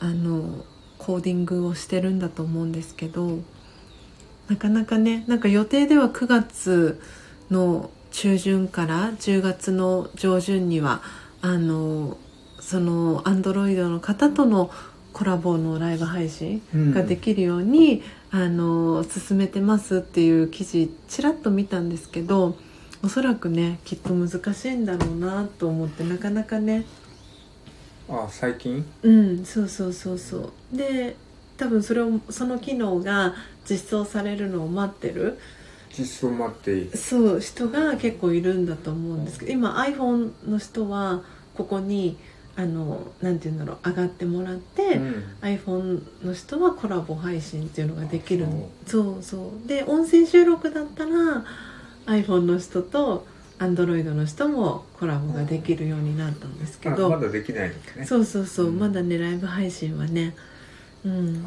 [0.00, 0.64] あの
[0.98, 3.38] コーディングをしてるんだと思うんですけど
[4.48, 7.00] なかなかねなんか予定では9月
[7.52, 11.02] の中旬から10月の上旬には
[11.40, 12.18] あの
[12.58, 14.72] そのアンドロイドの方との
[15.16, 16.60] コラボのライブ配信
[16.92, 18.02] ができるように、
[18.34, 22.58] うん、あの進めてますっていう記事ちらっと見たんですけど
[23.02, 26.84] おそらくねきっと難しいんだろうなと思ってなかなかね。
[28.10, 28.84] あ最近？
[29.04, 30.76] うんそうそうそうそう。
[30.76, 31.16] で
[31.56, 33.34] 多分それをその機能が
[33.64, 35.38] 実装されるのを待ってる。
[35.96, 41.22] 実装待ってそう人が結構いるんだと思うんですけど今 iPhone の人は
[41.54, 42.18] ここに
[42.58, 48.46] あのなんて言うんだろう上がってもらって、うん、iPhone の人はコラボ配信っていうのができる
[48.86, 49.22] そう。
[49.22, 51.44] そうで音声収録だったら
[52.06, 53.26] iPhone の人と
[53.58, 57.10] アンドロイドの人もコラボができるようになったんですけど。
[57.10, 58.04] まだできないんですね。
[58.06, 60.34] そうそうそう、うん、まだねライブ配信はね。
[61.04, 61.46] うん。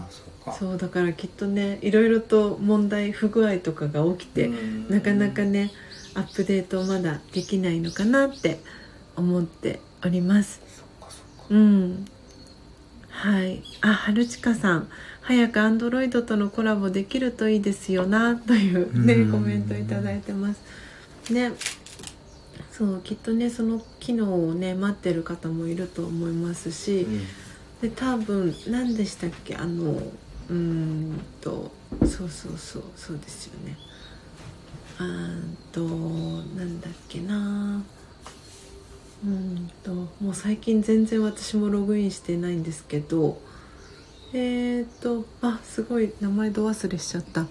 [0.58, 4.50] そうだからきっとねいろいろと問題不具合とかが起きて
[4.90, 5.72] なかなかね
[6.16, 8.60] アップデートまだできないのかなって
[9.16, 10.62] 思っております
[11.50, 12.06] うん。
[13.10, 13.64] はい。
[13.82, 14.88] あ春近さん。
[15.22, 20.62] 早くアンドロイドとのコラボできるといいですよなというねコメント頂いてます。
[21.32, 21.52] ね。
[22.72, 27.20] そうきっとねその機能をね待ってる方もいると思いますし、うん、
[27.82, 29.56] で多分何でしたっけ？
[29.56, 30.02] あの
[30.50, 31.72] うんと
[32.02, 33.78] そうそうそうそうですよね。
[34.98, 35.30] あ
[35.72, 37.84] となんだっけな
[39.24, 39.92] うんと
[40.22, 43.42] もう最近全然私もログインしてないんですけど
[44.34, 47.48] えっ、ー、とあすごい名前ど忘れしちゃった。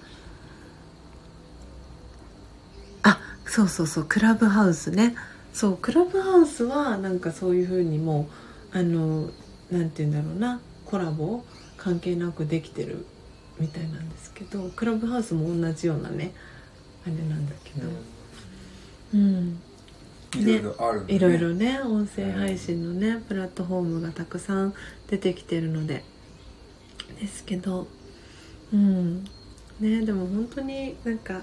[3.49, 5.17] そうそうそうクラブハウスね。
[5.53, 8.29] そうクラブハウスはなんかそういうふうにも
[8.73, 9.31] あの
[9.71, 10.61] なんて言うんだろうな。
[10.85, 11.43] コラボ
[11.77, 13.05] 関係なくできてる
[13.59, 16.33] みたいなんですけどクラブハウスも同じようなね
[17.05, 17.89] あれなんだけど。
[19.15, 19.57] うん、ね、
[20.37, 24.75] いろいろある、ね、いろいろね音声配信のね、プラットフォームがたくさん
[25.09, 26.05] 出てきてるので
[27.21, 27.87] ですけど
[28.73, 29.25] うん
[29.81, 31.43] ねでも本当になんか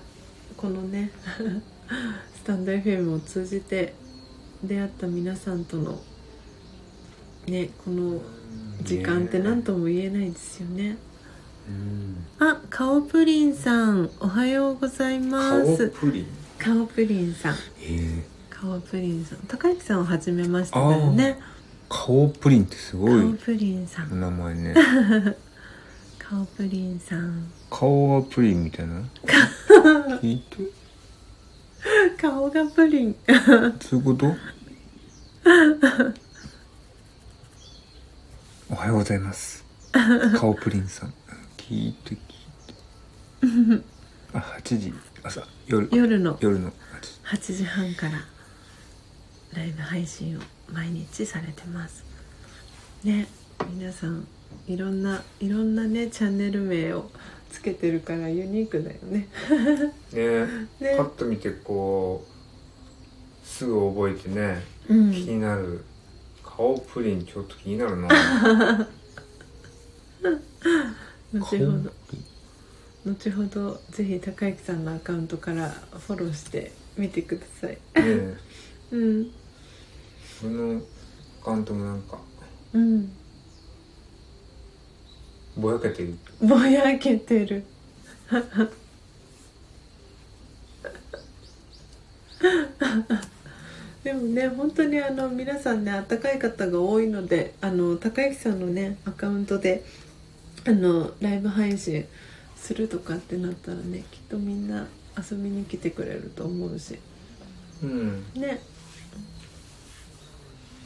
[0.55, 1.11] このね
[2.35, 3.95] スタンド FM を通じて
[4.63, 5.99] 出会った皆さんとの
[7.47, 8.21] ねこの
[8.83, 10.97] 時間って何とも言えないですよね。
[12.37, 15.89] あ、顔プリンさん、おはようございます。
[15.89, 16.27] 顔プリン。
[16.59, 17.55] 顔プリンさん。
[18.65, 21.39] 顔プリンさん、高之さんを初めましてだよね。
[21.87, 23.21] 顔プリンってすごい。
[23.21, 24.19] 顔プリンさん。
[24.19, 24.73] 名前ね。
[26.17, 27.51] 顔プリンさん。
[27.69, 29.01] 顔がプリンみたいな？
[30.19, 30.57] 聞いて。
[32.19, 33.15] 顔がプリン
[33.81, 34.35] そういうこと？
[38.71, 39.63] おはようございます
[40.39, 41.13] 顔プリンさん
[41.57, 43.83] 聞いて聞いて
[44.33, 46.71] あ8時朝夜夜の夜の
[47.31, 48.13] 8, 8時半から
[49.55, 50.41] ライブ配信を
[50.71, 52.03] 毎日されてます。
[53.03, 53.27] ね
[53.69, 54.27] 皆さん
[54.67, 57.09] いろんないろんなねチャンネル名を
[57.49, 59.27] つけてるからユニークだよね。
[60.11, 60.45] ね
[60.79, 60.97] ね。
[60.97, 65.83] パッと見てこうすぐ覚えてね、うん、気になる。
[66.43, 68.07] 顔プリンちょっと気になるな。
[71.33, 71.91] 後ほど。
[73.05, 77.77] 後ほどぜひ高之さんのアカウントからフォローしてみてください。
[78.01, 78.37] ね。
[78.91, 79.31] うん
[80.39, 80.81] その
[81.41, 82.17] アカウントもなんか
[82.73, 83.11] うん。
[85.57, 86.17] ぼやけてる。
[86.41, 87.63] ぼやけてる。
[94.03, 99.83] でもね本当にあの皆さんねあったかい方が多いのであの高之さんのねアカウントで
[100.67, 102.05] あのライブ配信
[102.55, 104.87] するとかってなったらねきっとみんな
[105.17, 106.99] 遊びに来てくれると思うし。
[107.81, 108.23] うん。
[108.35, 108.61] ね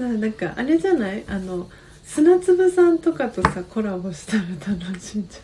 [0.07, 1.23] なんかあれじゃない？
[1.27, 1.69] あの
[2.05, 4.43] 砂粒さんとかとさコラボしたら
[4.77, 5.27] 楽しいん。
[5.27, 5.37] じ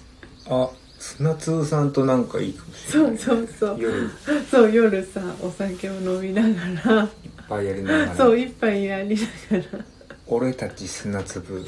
[0.48, 0.70] あ
[1.00, 3.14] 砂粒さんとなんかいいかもしゃれない。
[3.14, 3.82] んそうそうそう。
[3.82, 3.98] 夜。
[4.00, 4.10] いっ
[4.50, 7.10] そう夜さお酒を飲みながら。
[7.48, 8.16] ぱいやりながら。
[8.16, 9.16] そう一杯やり
[9.52, 9.86] ながら。
[10.28, 11.66] 俺たち砂粒。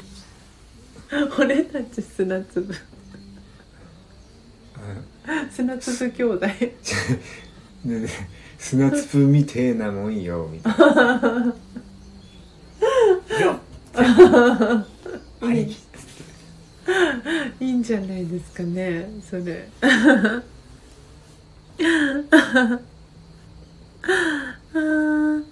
[1.38, 2.74] 俺たち砂粒。
[5.50, 6.46] 砂粒兄弟。
[8.58, 11.54] 砂粒みてえなもんよみたいな
[13.42, 13.58] よっ。
[15.40, 15.62] はい。
[15.62, 15.76] い
[17.60, 19.68] いいんじゃないですかねそれ。
[19.80, 25.42] あー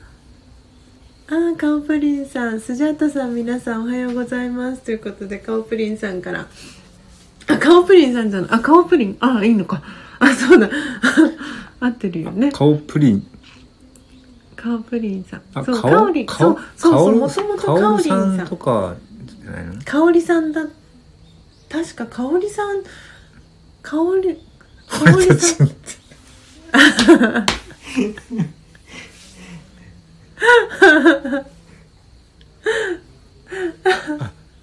[1.29, 2.61] あーカオプリンさん。
[2.61, 4.83] スジャータさん皆さんおはようございます。
[4.83, 6.47] ということでカオプリンさんから。
[7.49, 8.51] あカオプリンさんじゃない。
[8.53, 9.17] あカオプリン。
[9.21, 9.83] あいいのか。
[10.19, 10.71] あそうだ。
[11.81, 12.51] 合ってるよね。
[12.53, 13.27] 顔プリン
[14.67, 15.43] カオプリンさん。
[15.55, 16.27] あそう顔カオリン。
[16.27, 19.81] そう顔そうそう顔もともとカオリンささんんとかじゃないの？
[19.85, 20.67] 香織さんだ
[21.71, 22.83] 確か香織さん
[23.83, 24.41] 香織
[24.89, 25.71] 香織さん。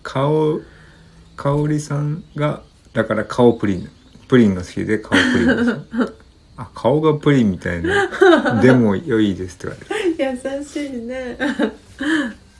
[0.03, 0.61] 顔
[1.37, 2.61] 香織さんが
[2.93, 3.89] だから顔プリン
[4.27, 5.77] プリンが好きで顔プリンでしょ
[6.57, 8.61] あ顔がプリンみたいな。
[8.61, 9.75] でも良いですって
[10.19, 11.37] 言われて優しいね。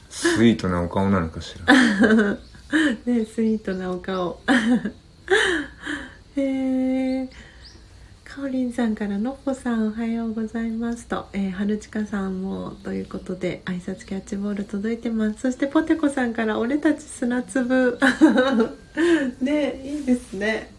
[0.10, 1.74] スイートなお顔なのかしら。
[3.06, 4.40] ねスイートなお顔。
[6.36, 7.28] えー、
[8.24, 15.42] かおりんさんからのっぽさんおはようございますと、えー、はるちかさんもということで挨拶キャッチボール届いてます。
[15.42, 18.00] そしてポテコさんから俺たち砂粒。
[19.40, 20.72] ねいいですね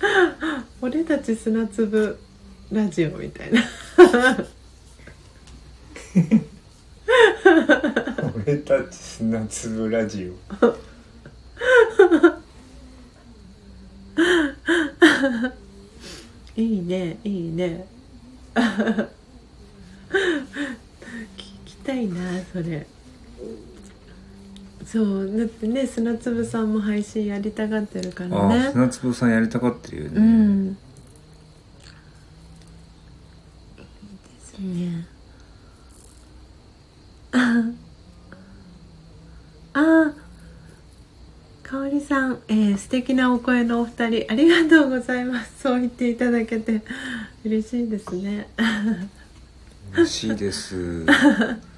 [0.80, 2.18] 俺たち砂粒
[2.70, 3.62] ラジオみたいな。
[8.36, 10.34] 俺たち砂粒ラジオ。
[16.60, 17.86] いいねいいね。
[18.56, 19.08] 聞
[21.64, 22.86] きたいなそれ
[24.90, 30.66] そうだってね砂粒さんも配信やりたがってるからああね砂粒さんやりたがってるよね、うん。
[30.66, 30.74] いい
[34.24, 35.06] ですね。
[37.32, 37.72] あ
[39.74, 40.12] あ
[41.62, 45.64] かおりさん、えー、素敵なお声のお二人ありがとうございます。
[45.64, 46.80] そう言っていただけて
[47.44, 48.48] 嬉しいですね。
[49.92, 51.04] 嬉しいです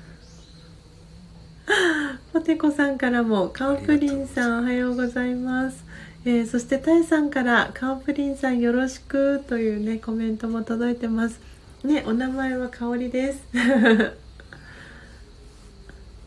[2.32, 5.84] ポテコさんからもカオプリンさんおはようございます、
[6.24, 11.40] えーそしてタイさんからカオプリンさんよろしくというねコメントも届いてます。
[11.82, 13.42] ねお名前はかおりです。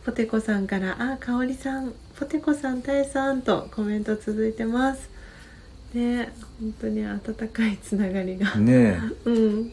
[0.04, 5.10] ポテコさんからあかおりさんポテコさんタイさんとコメント続いてます。
[5.94, 7.20] ね本当に温
[7.50, 8.56] かいつながりが。
[8.56, 9.72] ね うん。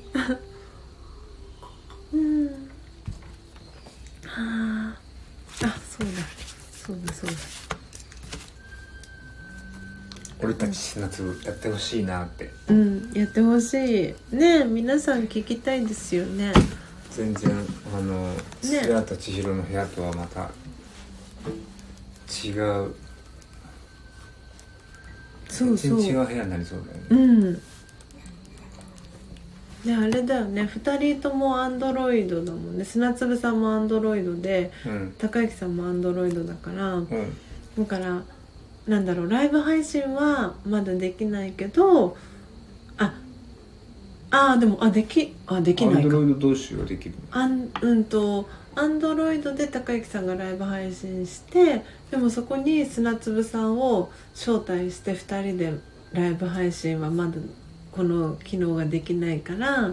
[2.12, 2.46] うん。
[4.26, 4.99] はあ。
[5.62, 6.22] あ、そうだ。
[6.72, 7.36] そうだ、そうだ。
[10.40, 13.74] え俺たち砂粒やってほしいなってうん、やってほし
[14.32, 14.34] い。
[14.34, 16.52] ね、皆さん聞きたいですよね。
[17.10, 17.50] 全然
[17.94, 20.50] あの菅田千尋の部屋とはまた
[22.46, 22.94] 違う
[25.48, 26.00] そうそう。
[26.00, 27.62] 全然違う部屋になりそうだよねうん。
[29.84, 30.66] ね、あれだよね。
[30.66, 32.84] 二人ともアンドロイドだもんね。
[32.84, 36.94] 砂粒さんもアンドロイドで、うん高之さんもアンドロイドだから。
[36.94, 37.08] うん
[37.78, 38.22] だから
[38.86, 42.16] なんだろうライブ配信はまだできないけど
[42.98, 43.14] あ
[44.30, 55.72] あーでもあできあできアンドロイド同士はできるあんうんとアンドロイドで高之さんがライブ配信してでもそこに砂粒さんを招待して2人で
[56.12, 57.32] ライブ配信はまだ
[57.92, 59.92] この機能ができないから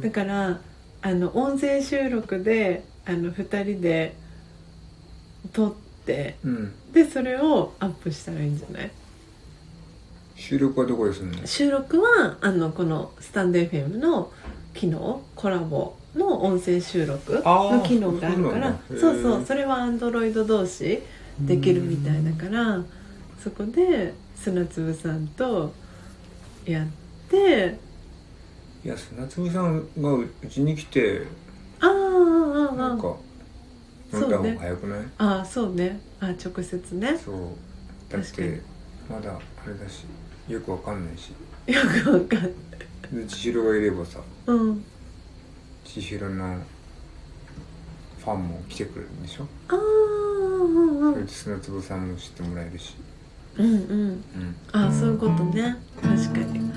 [0.00, 0.60] だから
[1.02, 4.14] あの音声収録であの2人で
[5.52, 5.72] 撮っ
[6.04, 6.72] てうん。
[6.92, 8.90] でそれをアップしたらいいんじゃない？
[10.36, 11.46] 収録はどこでするの？
[11.46, 14.32] 収録はあのこのスタンド FM の
[14.74, 21.00] 機能コラボの音声収録の機能があるからそうそうそれはアンドロイド同士
[21.40, 22.82] できるみたいだから
[23.42, 25.72] そこで砂粒さんと
[26.64, 26.97] やって
[27.36, 31.22] いや砂粒さんがうちに来て
[31.80, 33.16] ああああなんか
[34.12, 35.00] 飲んだ方が早くない？
[35.18, 36.00] ああそうね。
[36.20, 37.18] あ直接ね。
[37.18, 37.36] そう。
[38.10, 38.62] だって
[39.10, 40.04] まだあれだし
[40.48, 41.32] よくわかんないし。
[41.66, 42.52] よくわかんない。
[43.12, 44.84] で千尋がいればさうん。
[45.84, 46.58] 千尋の
[48.20, 49.46] ファンも来てくれるんでしょ？
[49.68, 51.12] ああうんうん。
[51.12, 52.94] それで砂粒さんも知ってもらえるし。
[53.58, 53.80] うんうん。
[53.80, 54.24] うん。
[54.72, 55.76] あそういうことね。
[56.00, 56.67] 確かに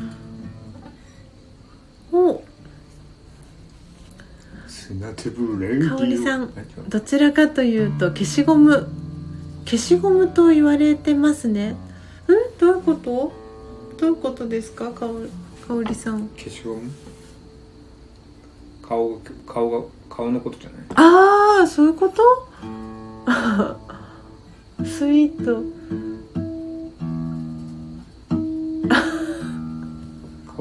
[5.90, 6.50] 香織さん
[6.90, 8.88] どちらかというと消しゴム
[9.66, 11.72] 消しゴムと言われてますね。
[11.72, 11.76] ん？
[12.60, 13.32] どういうこと？
[14.00, 14.92] どういうことですか？
[14.92, 15.22] かお
[15.68, 16.28] 香織さん。
[16.38, 16.92] 消しゴム？
[18.82, 20.82] 顔が顔が顔のことじゃない？
[20.96, 22.48] ああそういうこと？
[24.84, 25.62] スイート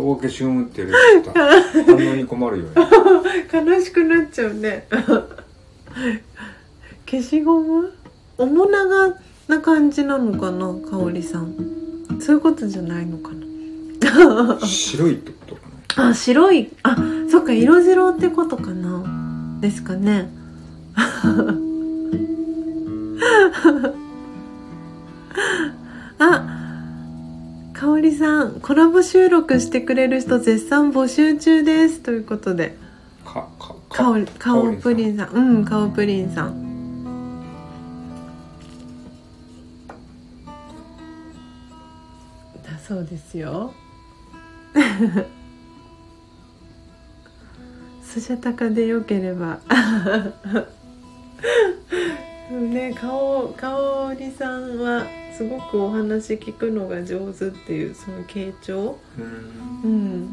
[0.01, 2.71] 顔が消しゴムって言われたら反応に困るよね。
[3.53, 4.87] 悲しくなっちゃうね。
[7.07, 7.93] 消しゴム？
[8.39, 9.15] 面長
[9.49, 11.55] な感じなのかな香織さん。
[12.21, 13.41] そういうことじゃないのかな。
[14.67, 15.61] 白いってことか
[15.97, 16.09] な。
[16.09, 16.71] あ白い。
[16.83, 16.97] あ
[17.31, 19.59] そっか色白ってことかな。
[19.61, 20.31] ですかね。
[26.19, 26.60] あ
[27.81, 32.01] 香織さんコラボ収録してくれる人絶賛募集中です。
[32.01, 32.77] ということで。
[33.25, 35.29] かかかおりかおプリンンさん。
[35.31, 37.15] うんかおプリンさん。
[42.63, 43.73] だそうですよ。
[48.05, 49.59] スジャタカでよければ。
[52.53, 58.99] ね顔かおりさんはすごくお話聞くのが上手っていうその傾聴
[59.83, 60.29] うんうん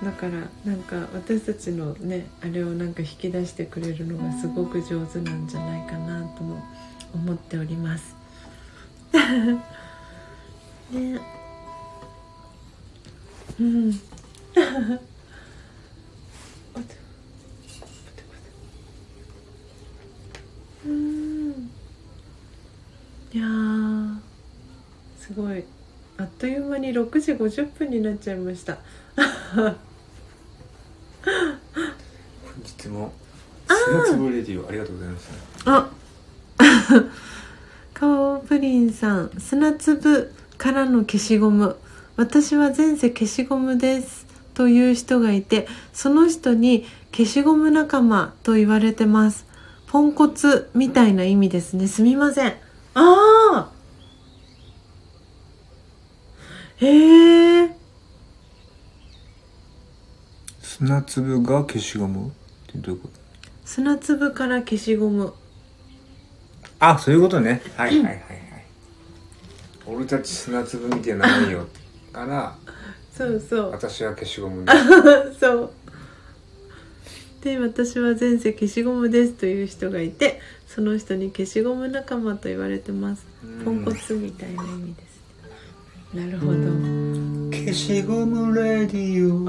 [0.00, 6.62] だからなんか私たちのねあれをなんか引き出してくれるのがすごく上手なんじゃないかなとも
[7.12, 8.14] 思っております。
[10.92, 11.20] ね。
[13.58, 14.00] うん。
[20.86, 21.70] うん。
[23.34, 24.16] いやー
[25.18, 25.64] すごい。
[26.18, 28.76] あっという間に6時50分になっちゃいました。
[29.54, 29.76] 本
[32.62, 33.12] 日も
[34.30, 35.30] レディオありがとうございます
[35.64, 35.90] あ
[37.94, 41.76] 顔プリンさん砂粒からの消しゴム。
[42.16, 49.46] 私は前世消しゴムですという人がいてその人に消しゴム仲間と言われてます。
[49.86, 51.88] ポンコツみたいな意味ですね。
[51.88, 52.54] すみません
[52.94, 53.72] ああ
[56.76, 57.70] へえ
[60.60, 62.28] 砂粒が消しゴム？
[62.28, 62.30] っ
[62.72, 63.08] てどういうこ。
[63.08, 63.14] と
[63.64, 65.32] 砂粒から消しゴム。
[66.80, 67.62] あそういうことね。
[67.76, 68.18] はいはいはいはい。
[69.86, 71.66] 俺たち砂粒みたいなもんよ
[72.12, 72.56] から
[73.16, 73.70] そうそう。
[73.70, 74.72] 私は消しゴムで
[75.38, 75.70] そう。
[77.42, 80.40] で私は前世消しゴムですという人がいて
[80.74, 83.26] その人に消しゴム仲間と言われてます。
[83.44, 83.64] うん。
[83.64, 85.20] ポンコツみたいな意味です。
[86.14, 86.52] なるほど。
[87.54, 89.40] 消しゴムレディオ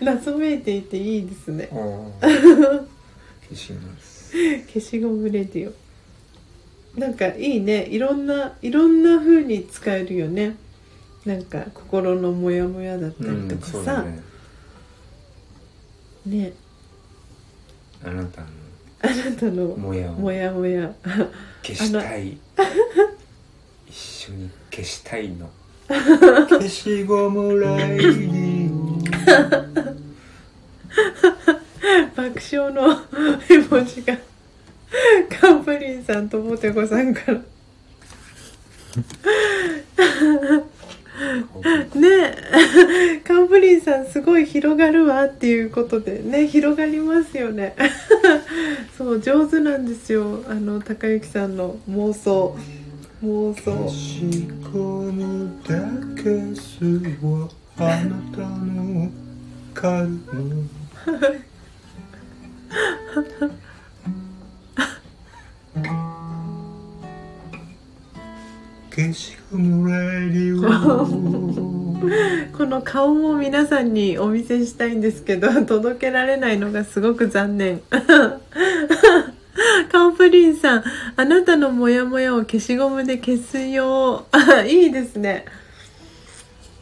[0.04, 1.70] 謎めいていていいですね。
[1.70, 2.84] 消
[3.54, 4.34] します。
[4.66, 7.86] 消しゴムレディオなんかいいね。
[7.86, 10.56] いろんないろんな風に使えるよね
[11.24, 14.22] なんか心のモヤモヤだったりとかそうさだ、ね。
[16.26, 16.52] ね。
[18.04, 18.46] あなたの。
[19.02, 20.14] あなたのもやを。
[20.14, 20.94] モヤモヤ。
[21.62, 22.38] 消したい。
[23.86, 25.50] 一緒に消したいの。
[25.90, 28.80] 消しゴムレディオ
[32.14, 33.02] 爆笑の
[33.48, 34.16] 絵文字が
[35.28, 37.40] カンプリンさんとポテコさんから
[41.94, 42.34] ね。
[43.14, 47.74] え カンプリンさんすごい広がるわっていうことでね広がりますよね。
[48.96, 50.42] そう上手なんですよ。
[50.48, 52.56] あの高之さんの妄想。
[53.22, 54.48] 妄消想し
[55.68, 55.76] だ
[56.16, 56.82] けす
[57.20, 59.10] はあなたの
[59.74, 60.68] カルム
[68.90, 69.94] 消しゴムレ
[70.30, 70.62] ディオ
[72.56, 77.80] この顔も皆さんにお見せしたいんですけど 届けられないのがすごく残念。
[79.92, 80.84] 顔プリンさん
[81.16, 85.44] あなたのモヤモヤを消しゴムで消すよあ いいですね。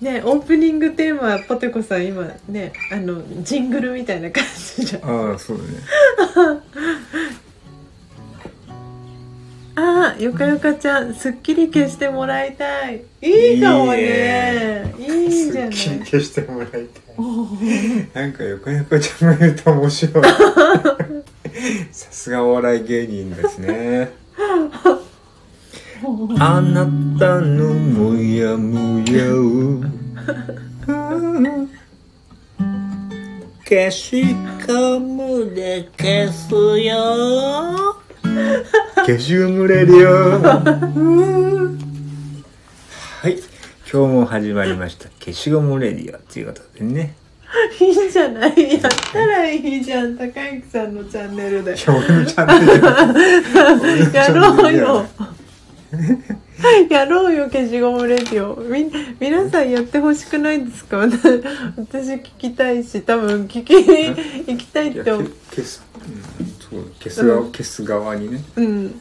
[0.01, 4.45] ねオープニングテーマはポテコさん今ねあのジングルみたいな感
[4.77, 5.31] じじゃん。
[5.31, 6.61] ああそうだね
[9.81, 13.05] あーよかよかちゃんすっきり消してもらいたい。
[13.23, 14.93] いいかもね。
[14.99, 15.73] いいじゃない。
[15.73, 16.83] すっきり消してもらいたい。
[18.13, 20.25] なんか横横ちゃんも言うと面白い。
[21.93, 24.11] さすがお笑い芸人ですね。
[26.41, 26.85] あな
[27.17, 29.85] たのもやもやを。
[33.69, 34.25] 消し
[34.67, 38.03] ゴムで消すよ
[39.07, 40.13] 消しゴム radio。
[43.21, 43.39] はい。
[43.91, 45.09] 今日も始まりました。
[45.19, 47.15] 消しゴムレディオということでね。
[47.81, 48.75] いいじゃない？
[48.75, 48.83] やっ
[49.13, 50.17] たらいいじゃん。
[50.17, 51.75] 高之さんのチャンネルで。
[51.75, 55.07] いや俺のチャンネルやろうよ。
[56.91, 58.57] やろうよ消しゴム radio。
[58.61, 60.99] み皆さんやってほしくないですか？
[60.99, 64.09] 私聞きたいし多分聞きに
[64.47, 65.33] 行きたいって思う
[67.01, 68.43] け消す、うん、そう消す側、にね。
[68.57, 69.01] うん。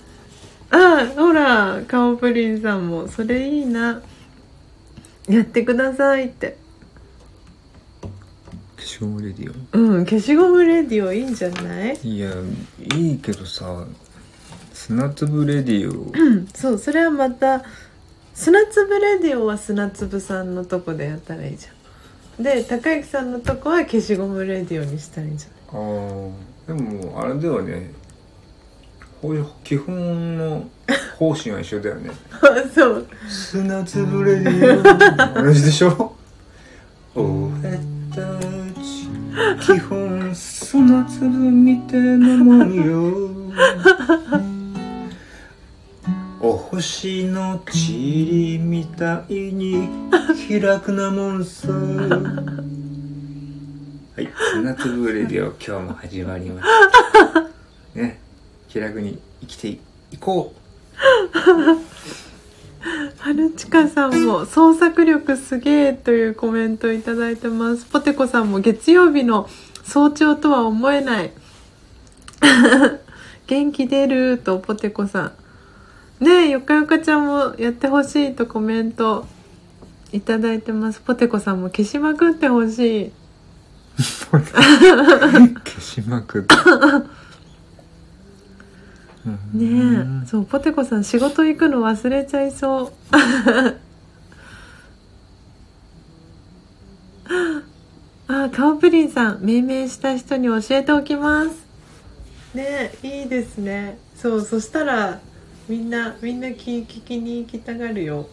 [0.69, 4.02] あほら顔プリンさんもそれいいな。
[5.27, 6.57] やってくださいって。
[8.77, 11.98] 消しゴムレディうん消しゴムレディオいいんじゃない？
[12.03, 12.31] オいや
[12.95, 13.85] いいけどさ
[14.73, 16.11] 砂粒 radio。
[16.14, 17.64] うんそうそれはまた
[18.34, 22.44] 砂粒レディオは砂粒さんのとこでやったらいいじゃん。
[22.44, 26.31] で高之さんのとこは消しゴムレディオにしたらいいんじゃないあー
[26.68, 27.91] でもあれではね。
[29.64, 30.69] 基本の
[31.18, 32.11] 方針は一緒だよね。
[32.73, 33.07] そう。
[33.27, 36.14] 砂粒レディオ同じでしょ？
[37.15, 37.80] 俺
[38.11, 38.18] た
[38.80, 39.07] ち
[39.65, 43.31] 基本砂粒みたいなもんよ。
[46.39, 49.89] お星の塵みたいに
[50.48, 51.69] 開くなもんさ
[54.18, 54.30] はい。
[54.52, 56.69] 砂粒レディオ 今日も始まりました。
[57.94, 58.19] ね。
[58.68, 59.80] 気楽に生きてい
[60.19, 60.57] こう。
[63.19, 67.85] 春近さんも創作力すげえというコメントいただいてます。
[67.85, 69.48] ポテコさんも月曜日の
[69.84, 71.31] 早朝とは思えない。
[73.45, 75.34] 元気出るとポテコさ
[76.19, 76.23] ん。
[76.23, 79.27] ねえよかよかちゃんもやってほしいとコメント
[80.11, 81.02] いただいてます。
[81.02, 83.11] ポテコさんも消しまくってほしい
[83.98, 86.56] 消しまくって。
[89.53, 92.94] ねえそうポテコさん仕事行くの忘れちゃいそう。
[98.30, 101.49] あ顔プリンさん命名した人に教えておきます。
[102.53, 103.98] ねえいいですね。
[104.15, 105.19] そうそしたら
[105.68, 108.30] みんなみんな聞聞きに行きたがるよ。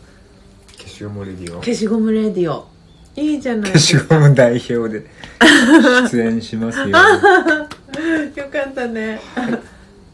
[0.76, 1.60] 消しゴム radio。
[1.60, 2.73] 消しゴムレディオ
[3.16, 5.06] いいじゃない消しゴム代表で
[6.10, 6.94] 出演しますよ よ
[8.50, 9.20] かったね。
[9.36, 9.54] 今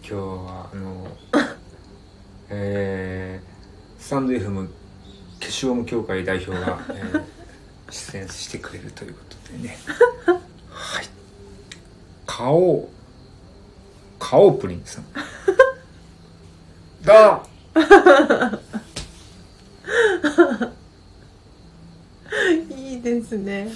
[0.03, 1.07] 日はあの
[2.51, 4.69] えー、スタンド FM
[5.41, 7.23] 消しゴム協会代表が、 えー
[7.91, 9.77] 出演してくれるということでね。
[10.71, 11.07] はい。
[12.27, 12.89] 顔
[14.19, 15.05] 顔プリンさん。
[17.05, 17.43] だ
[22.71, 23.01] いい
[23.31, 23.71] ですね。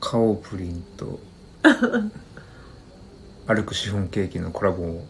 [0.00, 1.20] 顔プリンと
[3.46, 5.06] 歩くシフォンケーキのコラボを。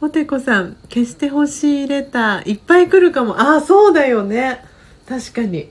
[0.00, 3.38] ポテコさん消してほしいレターいっぱい来るかも。
[3.38, 4.64] ああそうだよね。
[5.06, 5.70] 確かに。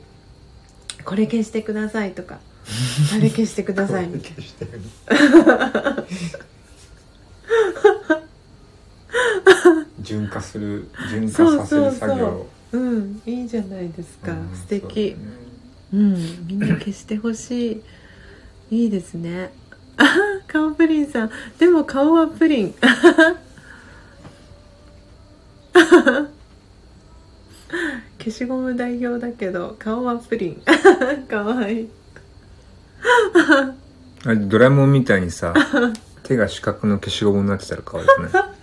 [1.03, 2.38] これ消してくださいとか。
[3.15, 4.80] あれ消してくださいみたい消してる
[10.10, 12.48] 純化する純化させる作業。
[12.72, 15.11] なうんいいじゃないですか、うん素敵。
[15.11, 15.38] そうだね。
[15.94, 17.81] うんみんな消してほしい。
[18.84, 19.52] いいですね。
[19.98, 20.06] あ
[20.48, 21.31] 顔プリンさん。
[21.60, 22.73] でも顔はプリン。
[28.19, 30.61] 消しゴム代表だけど顔はプリン。
[31.30, 31.90] かわいい。
[34.26, 35.53] あれドラえもんみたいにさ
[36.23, 38.59] 手が四角の消しゴムになってたら可愛くない？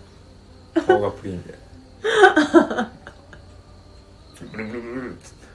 [0.87, 1.55] 顔がプリンで。
[4.53, 5.47] ブルブルブルっつって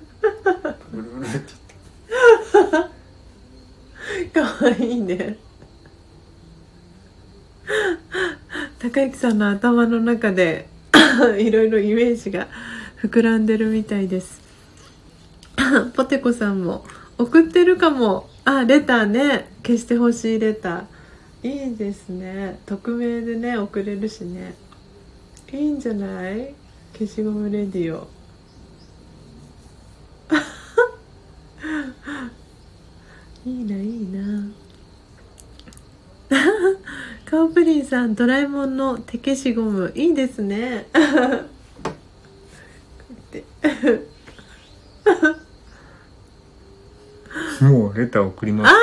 [0.91, 1.61] ブルブルって
[4.31, 5.37] かわいいね
[8.79, 10.67] 高之さんの頭の中で
[11.39, 12.47] いろいろイメージが
[13.01, 14.41] 膨らんでるみたいです
[15.95, 16.83] ポテコさんも
[17.17, 24.55] 送ってるかもあレターね消してほしいレターいいですね匿名でね送れるしね
[25.53, 26.53] いいんじゃない？
[26.93, 28.07] 消しゴムレディオ。
[33.45, 34.47] いいないいな。
[37.25, 40.85] カオプリンさんドラえもんの手消しゴムいいですね。
[47.61, 48.75] もうレター送ります。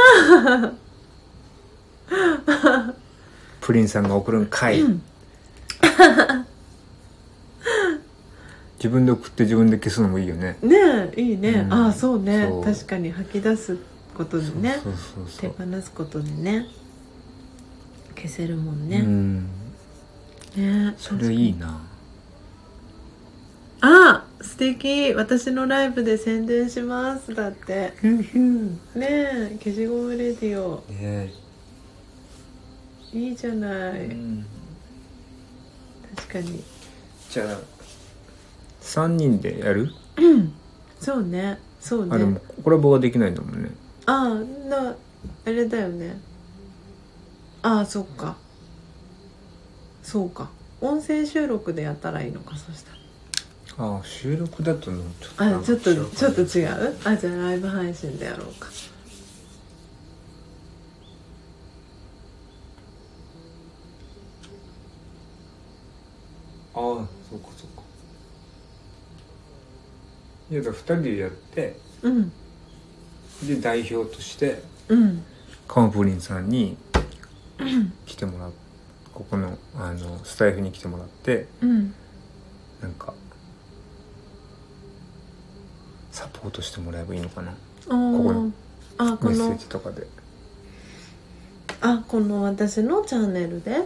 [3.60, 4.82] プリンさんが送るんかい、
[8.78, 10.56] 自分で送って自分で消すのもいいよね。
[10.62, 10.76] ね
[11.16, 11.72] えいいね、うん。
[11.72, 12.48] ああそうね。
[12.64, 13.76] 確かに吐き出す
[14.16, 14.78] ことでね。
[15.40, 16.66] 手う放すことでね。
[18.14, 19.44] 消せるもんうね、ん。
[20.56, 21.80] ねそれいいな。
[23.80, 25.12] あ素敵。
[25.14, 27.34] 私のライブで宣伝します。
[27.34, 27.92] だって。
[28.02, 30.84] ねえ消しゴムレディオ。
[30.90, 31.32] ね
[33.12, 34.46] いいじゃない、うん。
[36.16, 36.62] 確かに
[37.30, 37.58] じゃあ
[38.80, 39.92] 3人でやる、
[40.98, 41.58] そうね。
[41.80, 42.14] そうね。
[42.14, 43.70] あでもコラボができないんだもんね。
[44.06, 44.96] ああな
[45.46, 46.18] あれだよね。
[47.62, 48.36] ああそっか。
[50.02, 50.50] そうか。
[50.80, 52.98] 音声収録でやったらいいのかそしたら。
[53.90, 56.96] ああ収録だとのちょっとあちょっとちょっと違う？
[57.04, 58.68] あじゃあライブ配信でやろうか。
[66.74, 66.82] ああ
[67.28, 67.82] そうかそうか
[70.50, 72.32] いやだから2人でやってうん。
[73.46, 75.22] で代表としてうん。
[75.66, 76.76] カモプリンさんに
[78.06, 78.52] 来てもらう
[79.12, 81.94] ここのあのスタイフに来てもらってうん。
[82.80, 83.12] なんか
[86.10, 87.52] サポートしてもらえばいいのかな？
[87.52, 87.56] こ
[87.88, 87.94] こ
[88.32, 88.52] の
[88.96, 90.06] あこメッセーのジとかで。
[91.80, 93.84] あこの私のチャンネルで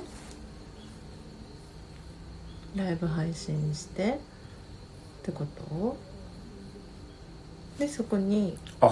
[2.74, 6.11] ライブ配信してってこと？
[7.82, 8.90] でそこにああ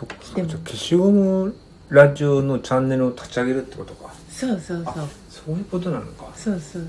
[0.00, 1.54] そっかじゃあ消しゴム
[1.90, 4.10] ラジオのチャンネルを立ち上げるってことか。
[4.30, 4.94] そうそうそう。
[4.96, 6.32] あそういうことなのか。
[6.34, 6.82] そうそう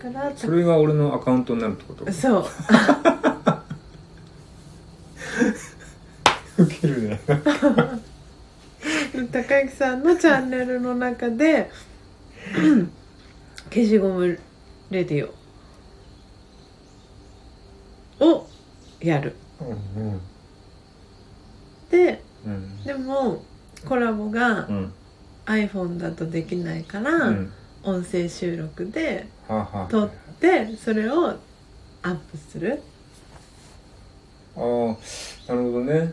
[0.00, 0.12] そう。
[0.14, 2.12] だからそれが俺のアカウントになるってこと？
[2.12, 2.44] そう。
[6.62, 7.20] ウケるね。
[9.32, 11.68] 高之さんのチャンネルの中で
[12.56, 12.92] うん
[13.74, 14.38] 消しゴム
[14.92, 15.39] レディオ
[18.20, 18.46] を
[19.00, 19.34] やる。
[19.60, 19.64] う
[20.00, 20.20] ん
[21.90, 22.84] でうん。
[22.84, 23.42] でも
[23.86, 24.92] コラボがうん。
[25.46, 27.52] iPhone だとできないから、うん。
[27.82, 29.26] 音声収録で
[29.88, 31.36] 撮ってそれを
[32.02, 32.82] アップする。
[34.56, 36.12] ああなるほどね。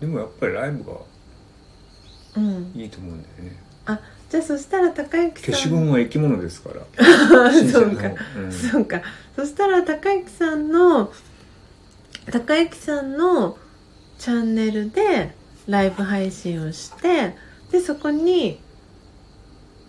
[0.00, 0.96] でもやっぱりライブが
[2.36, 2.72] うん。
[2.74, 3.56] いいと思うんだよね。
[3.86, 6.84] あじゃあそしたら高之さん消しゴムは生き物ですから。
[7.50, 8.10] 新そうか。
[8.36, 8.52] うん。
[8.52, 9.00] そうか。
[9.34, 11.12] そしたら高之さんの
[12.30, 13.56] 高之さんの
[14.18, 15.34] チャンネルで
[15.66, 17.34] ライブ配信をして
[17.70, 18.60] でそこに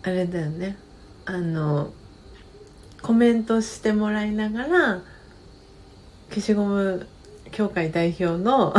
[0.02, 0.78] あれだよね。
[1.26, 1.92] あの
[3.02, 5.02] コメントしてもらいながら
[6.30, 7.06] 消しゴム
[7.50, 8.74] 協会代表の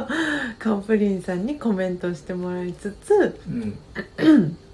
[0.58, 3.38] カオプリンさんにコメントしてもらいつつ
[4.18, 4.56] うん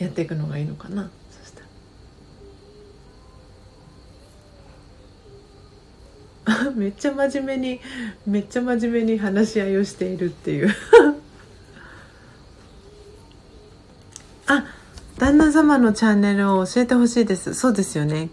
[0.00, 1.10] やっていくのがいいのかな。
[1.30, 1.60] そした
[6.64, 6.70] ら。
[6.74, 7.80] めっちゃ真面目に
[8.26, 10.70] めっちゃ真面目に話し合いをしているっていう。
[14.48, 14.64] あ
[15.18, 17.52] 旦那様のチャンネルを教えてほしいです。
[17.52, 18.30] そうですよね。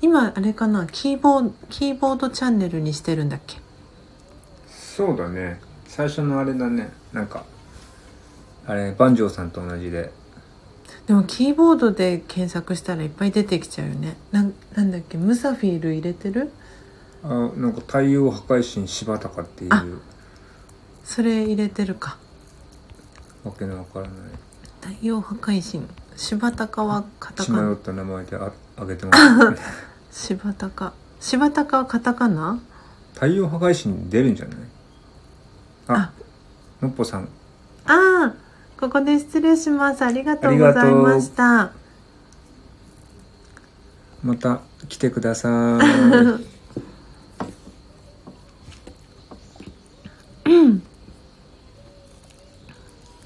[0.00, 0.86] 今あれかな？
[0.86, 3.58] キーボーキーボードチャンネルにしてるんだっけ？
[4.70, 5.60] そうだね。
[5.86, 6.90] 最初のあれだね。
[7.12, 7.44] なんか
[8.66, 10.18] あれ万丈さんと同じで。
[11.10, 14.16] でもキーボードで検索したらいっぱい出てきちゃうよね。
[14.30, 15.18] なんなんだっけ？
[15.18, 16.52] ムサフィール入れてる？
[17.24, 19.70] あなんか太陽破壊神柴高っていう。
[19.72, 19.84] あ
[21.02, 22.16] それ入れてるか。
[23.42, 24.14] わけのわからない。
[24.80, 25.84] 太陽破壊神
[26.16, 27.62] 柴高はカタ血カナ？
[27.70, 29.56] 迷った名前でああげてます、 ね、
[30.12, 32.60] 柴高柴高はカタカナ？
[33.14, 34.56] 太陽破壊神出るんじゃない？
[35.88, 36.12] ああ。
[36.80, 37.22] のっぽさん。
[37.86, 38.34] ああ
[38.80, 40.02] ここで失礼します。
[40.02, 41.72] ありがとうございました。
[44.24, 45.82] また来てください。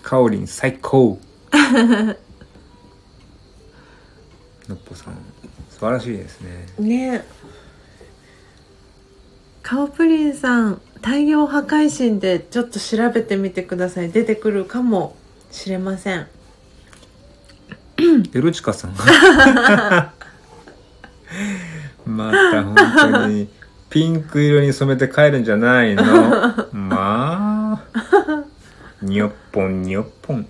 [0.02, 1.20] かおりん最高。
[4.68, 5.14] のっぽさん
[5.70, 6.66] 素晴らしいですね。
[6.81, 7.24] ね。
[9.62, 14.10] 顔プリンさん太陽破壊神でちょっと調べてみてください。
[14.10, 15.16] 出てくるかも
[15.55, 16.26] しれません。
[18.35, 18.94] エロチカさん
[22.05, 22.74] また本
[23.12, 23.48] 当に
[23.89, 26.02] ピンク色に染めて帰るんじゃないの？
[26.72, 28.44] まあ。
[29.01, 30.47] にょっぽんにょっぽん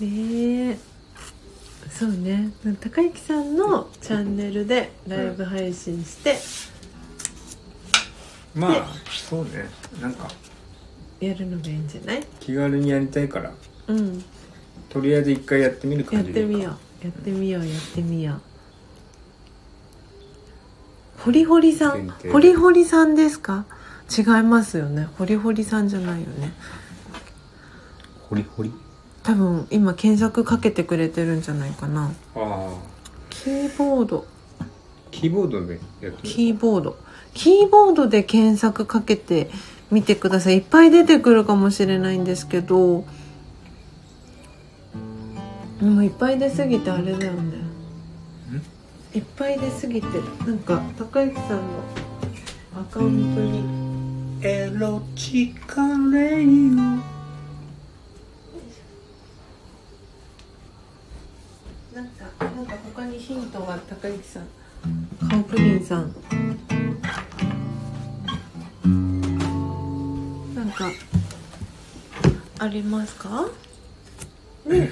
[0.00, 0.78] ねえ。
[1.90, 2.50] そうね。
[2.80, 6.36] 高之さんのチャンネルでライブ配信して
[8.54, 9.68] まあそうね。
[10.00, 10.28] なんか
[11.20, 12.22] やるのがいいんじゃない？
[12.40, 13.52] 気軽にやりたいから。
[13.86, 14.24] うん。
[14.88, 16.50] とりあえず一回やってみるやっ感じでいいか。
[16.50, 17.06] てみよう。
[17.06, 18.40] やってみようやってみよう。
[21.18, 23.64] ホリホリさん限定ホリホリさんですか？
[24.10, 25.08] 違いますよね。
[25.16, 26.52] ホリホリさんじゃないよね。
[28.28, 28.72] ホリホリ
[29.22, 32.06] 多分今検索かけてくれてるんじゃないかな。
[32.06, 32.76] ああ
[33.30, 34.26] キーボード。
[35.10, 36.18] キーボードでやってみる。
[36.22, 36.98] キーボード
[37.34, 39.50] キーボードで検索かけて
[39.90, 40.56] みてください。
[40.56, 43.04] いっぱい出てくるかもしれないんですけど。
[45.80, 47.62] でもいっぱい出すぎてあれだよね。
[49.14, 50.06] いっぱい出すぎて
[50.46, 51.62] なんか高之さんの
[52.80, 53.82] アカウントに。
[54.44, 55.82] エロチカ
[56.12, 56.48] レイオ
[61.94, 64.48] なんかなんか他にヒントが高之さん
[65.30, 66.14] 顔プリンさん。
[70.54, 70.90] なんか
[72.58, 73.46] ありますか？
[74.66, 74.90] ね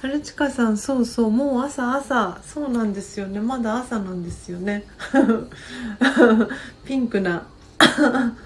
[0.00, 2.40] 春近さんそうそうもう朝朝。
[2.44, 3.40] そうなんですよね。
[3.40, 4.84] まだ朝なんですよね。
[6.84, 7.46] ピンクな。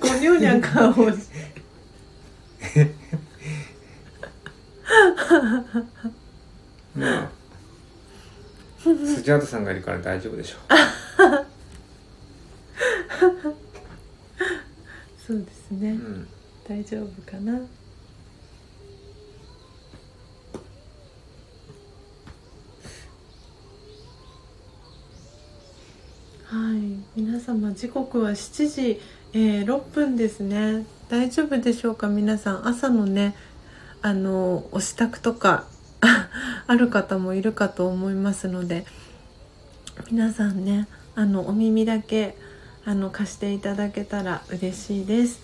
[0.00, 1.16] ごにょにゃ顔をし
[6.96, 7.30] まあ
[8.84, 10.56] スジャートさんがいるから大丈夫でしょ
[15.24, 15.90] そうですう、ね。
[15.92, 16.28] うん、
[16.68, 17.52] 大丈夫かな。
[17.52, 17.58] は
[26.76, 26.80] い。
[27.20, 29.00] 皆様時刻は7時、
[29.32, 30.84] えー6分ですね。
[31.12, 32.08] 大丈夫でしょうか？
[32.08, 32.66] 皆さん。
[32.66, 33.34] 朝のね
[34.00, 35.64] あのお支度とか
[36.66, 38.86] ある方もいるかと思いますので
[40.10, 42.34] 皆さんねあのお耳だけ
[42.86, 45.40] あの貸していただけたら嬉しいです。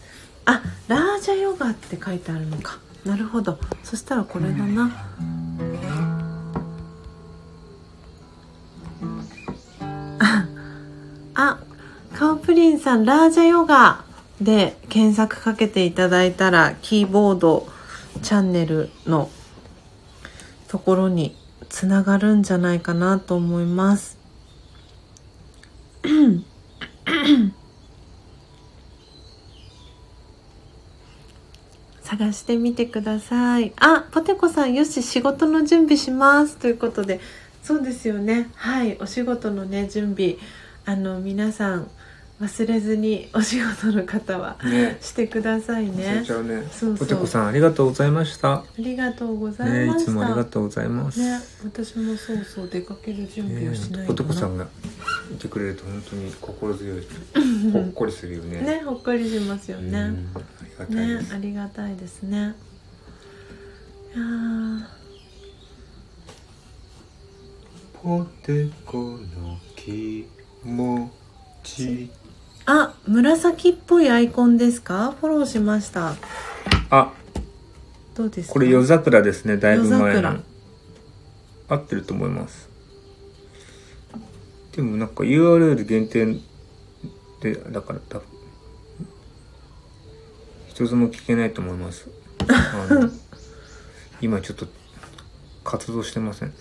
[0.46, 2.78] あラージャヨガって書いてあるのか。
[3.04, 3.58] なるほど。
[3.84, 4.90] そしたらこれだな。
[11.34, 11.58] あ
[12.14, 14.07] 顔プリンさんラージャヨガ。
[14.40, 17.66] で検索かけていただいたらキーボード
[18.22, 19.30] チャンネルの
[20.68, 21.36] ところに
[21.68, 24.18] つながるんじゃないかなと思います。
[32.02, 33.72] 探してみてください。
[33.76, 36.56] あポテコさんよし仕事の準備します。
[36.56, 37.20] ということで
[37.62, 38.50] そうですよね。
[38.54, 40.36] はいお仕事のね準備。
[40.86, 41.90] あの皆さん
[42.40, 44.96] 忘れずにお仕事の方はね。
[45.00, 46.62] してください忘ねれちゃうね。
[46.70, 47.06] そうそう。
[47.06, 48.52] ポテコさんありがとうございました。
[48.54, 54.68] ありがとうございねいました、つもありがとうございます、ね私もそうそう出かける準備をしないポとな、テコさんが
[55.32, 57.02] いてくれると本当に心強い。
[57.72, 58.60] ほっこりするよね。
[58.60, 60.28] ねほっこりしますよね、うん
[60.78, 62.54] ありねありがたいですね。
[64.14, 64.98] いやー。
[68.00, 70.28] ポテコの気
[70.64, 71.10] 持
[71.64, 72.08] ち
[72.70, 75.14] あ紫っぽいアイコンですか？
[75.20, 76.14] フォローしました。
[76.90, 77.12] あ
[78.14, 78.52] どうですか？
[78.52, 80.32] これ夜桜ですねだいぶ前夜桜。
[80.34, 80.40] の
[81.70, 82.68] 合ってると思います。
[84.76, 86.26] でもなんか URL 限定
[87.40, 88.26] でだから多分
[90.68, 92.08] 一つも聞けないと思います。
[94.20, 94.66] 今ちょっと
[95.64, 96.52] 活動してません。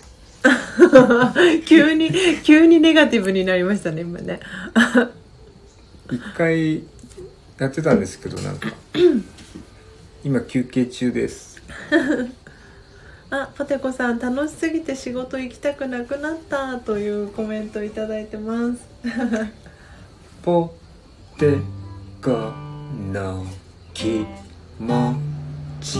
[1.66, 2.10] 急に
[2.44, 4.40] 急にネガティブになりましたね今ね
[6.10, 6.82] 一回
[7.58, 8.72] やってたんですけどなんか。
[10.24, 11.62] 今休憩中です。
[13.30, 18.88] あポテコさん楽しすぎて仕事行きたくなくなったというコメントいただいてます。
[20.42, 20.74] ポ
[21.38, 21.58] テ
[22.22, 22.52] コ
[23.12, 23.46] の
[23.92, 24.24] 気
[24.78, 25.14] 持
[25.80, 25.98] ち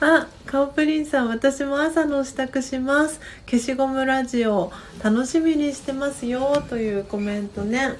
[0.00, 3.18] あカオプリンさん私も朝の支度します。
[3.46, 4.70] 消しゴムラジオ
[5.02, 7.94] 楽しみにしてますよというコメントね。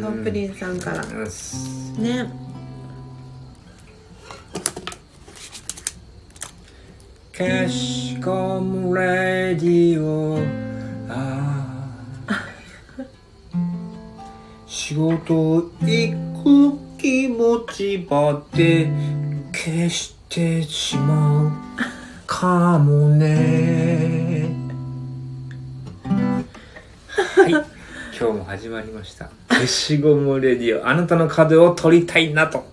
[0.00, 1.04] カオプリンさんから。
[1.04, 2.28] ね。
[7.32, 10.38] 消しゴムレディオ。
[11.08, 13.06] あー。
[14.66, 18.90] 仕事行く気持ちばって
[19.52, 21.52] 消してしまう。
[22.26, 24.48] かもね。
[27.36, 27.50] はい。
[27.50, 27.62] 今
[28.18, 29.28] 日も始まりました。
[29.50, 32.64] 消しゴムレディオあなたの角を取りたいなと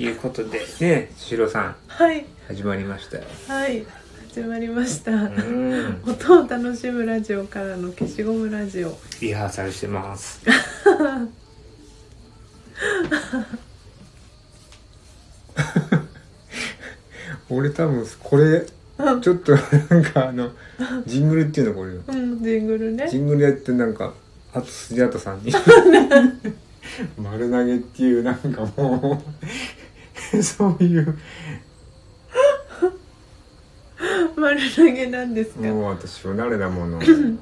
[0.00, 0.58] いうことで。
[0.80, 1.76] ねシロさん。
[1.86, 2.26] はい。
[2.48, 3.24] 始まりましたよ。
[3.46, 3.86] はい。
[4.34, 6.02] 始まりました、うん。
[6.04, 8.98] 音を楽しむラジオからの消しゴムラジオ。
[9.20, 10.40] リハーサルしてます。
[17.50, 18.66] 俺多分これ
[19.20, 19.58] ちょっとな
[20.00, 20.50] んかあの
[21.06, 23.08] ジングルっていうのこれうんジングルね。
[23.08, 24.14] ジングルやってなんか
[24.52, 25.52] あとスジャータさんに。
[27.18, 29.22] 丸投げっていうなんかも
[30.34, 31.18] うそういう。
[34.36, 35.60] 丸投げなんですか？
[35.62, 37.38] もう私不慣れなもの千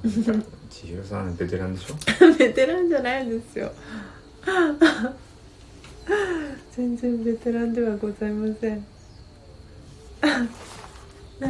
[0.70, 1.94] 尋さんベテランでしょ？
[2.39, 3.70] ベテランじゃないですよ。
[6.76, 8.76] 全然ベテランではございません。
[8.78, 8.82] な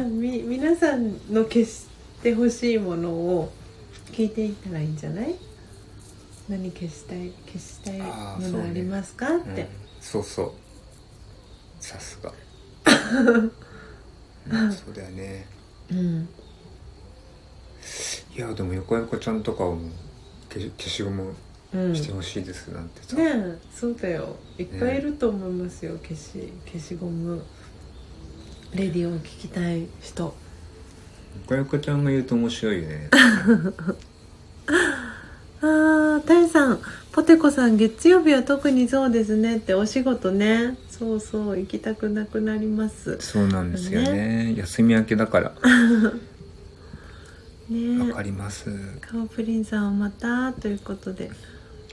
[0.09, 1.85] み皆さんの消し
[2.21, 3.51] てほしいものを
[4.11, 5.35] 聞いていったらいいんじゃない？
[6.49, 7.97] 何消したい消したい
[8.51, 9.27] ものありますか？
[9.27, 9.67] っうんて、
[10.01, 10.51] そうそう。
[11.79, 12.33] さすが、
[14.51, 15.45] うんそうだよね。
[15.91, 16.27] うん。
[18.35, 19.77] いやでも横横ちゃんとかを
[20.49, 21.33] 消し消しゴム
[21.73, 21.95] うん。
[21.95, 24.35] してほしいですなんてさ、ねえそうだよ。
[24.57, 27.43] いっぱいいると思いますよ、消し消しゴム
[28.75, 30.35] レディオを聞きたい人。
[31.43, 33.09] 横横ちゃんが言うと面白いよね。
[35.61, 36.79] あータイさん
[37.13, 39.57] ポテコさん月曜日は特にそうですね。
[39.57, 40.77] ってお仕事ね。
[40.89, 43.17] そうそう行きたくなくなります。
[43.21, 44.53] そうなんですよね。
[44.57, 45.53] 休み明けだから。
[47.69, 48.09] ね。
[48.09, 48.69] わかります。
[48.99, 51.31] カオプリンさんはまたということで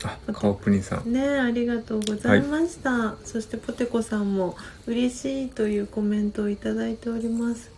[0.09, 1.13] あ顔プリンさん。
[1.13, 4.57] ねありがとうございました、そしてポテコさんも
[4.87, 7.71] 嬉しいというコメントをいただいております。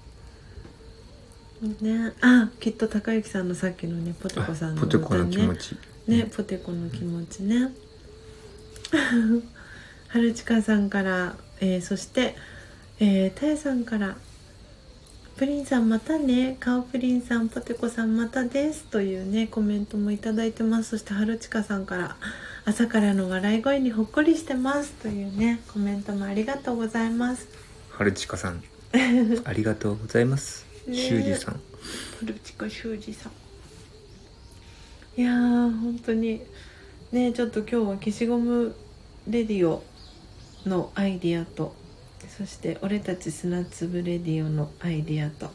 [1.81, 5.77] ねあきっと高之さんのさっきのねポテコさんのポテコの気持ねち。
[6.07, 7.73] ね、ポテコの気持ちね。
[10.09, 12.37] はるちかさんから、えーそして、
[13.01, 14.17] えー、たえさんから。
[15.37, 20.91] プリンさんまたね、顔プリンさん、ポテコさんまたですというね、コメントもいただいてます。
[20.91, 22.17] そしてはるちかさんから。
[22.67, 27.65] 朝からの笑い声にほっこりしてますというね、コメントもありがとうございます。
[27.97, 28.61] はるちかさん
[29.45, 31.61] ありがとうございますね修二さんは
[32.25, 33.31] るちか修二さ
[35.17, 36.41] んいやー本当に
[37.13, 38.75] ねちょっと今日は消しゴム
[39.29, 39.85] レディオ
[40.67, 41.77] のアイディアと
[42.37, 45.51] そして俺たち砂粒レディオのアイディアと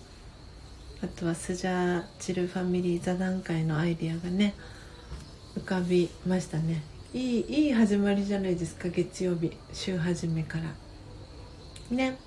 [1.04, 4.54] あとはスジャーチルファミリー座談会のアイディアがね
[5.58, 6.84] 浮かびましたね。
[7.14, 11.96] いいいい始まりじゃないですか月曜日週始めから。
[11.96, 12.18] ね。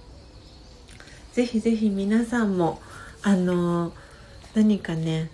[1.32, 2.80] ぜひぜひ皆さんも
[3.22, 3.92] あの
[4.54, 5.30] 何かね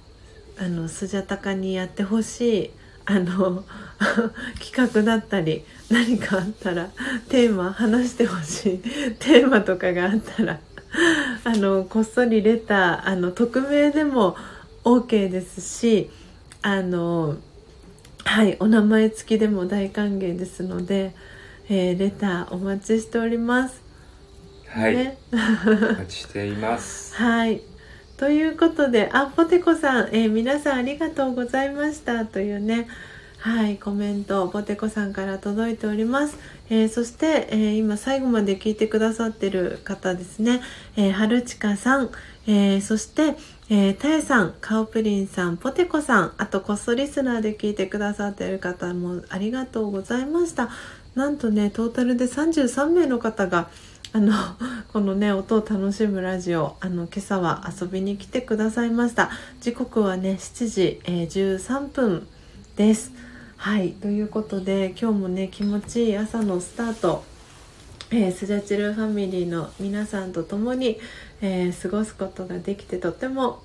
[0.59, 2.71] あのスジャタカにやってほしい
[3.11, 3.65] あの
[4.61, 6.91] 企画だったり何かあったら
[7.31, 8.79] テーマ話してほしい
[9.19, 10.61] テーマとかがあったら
[11.43, 14.37] あのこっそりレターあの匿名でも
[14.85, 16.11] OK ですし
[16.61, 17.37] あの
[18.25, 21.15] はいお名前付きでも大歓迎ですので、
[21.71, 23.83] えーレターお待ちしております。
[24.69, 27.63] はい、ねお待ちしています はい。
[28.19, 32.89] ということで、あ、ポテコさん、えー皆さんありがとうございましたというね、
[33.39, 36.37] はい、コメント、ポテコさんから届いております。
[36.69, 40.63] えーそして、えー今最後まで聞いてくださってる方ですね、
[40.97, 42.11] えー、はるちかさん、
[42.49, 43.37] えそして、
[43.71, 50.71] え、たえさん、カオプリンさん、ポテコさん、あとこっそリスナーで聞いてくださってる方もありがとうございました。
[51.15, 53.69] なんとね、トータルで33名の方が、
[54.13, 54.33] あの
[54.93, 59.31] このね音を楽しむラジオあの今朝は遊びに来てくださいました。
[59.61, 62.27] 時刻はね7時、えー13分
[62.77, 63.13] です。
[63.57, 67.25] はいということで今日もね気持ちいい朝のスタート
[68.11, 70.99] えースジャチルファミリーの皆さんと共に、
[71.43, 73.63] えー過ごすことができてとても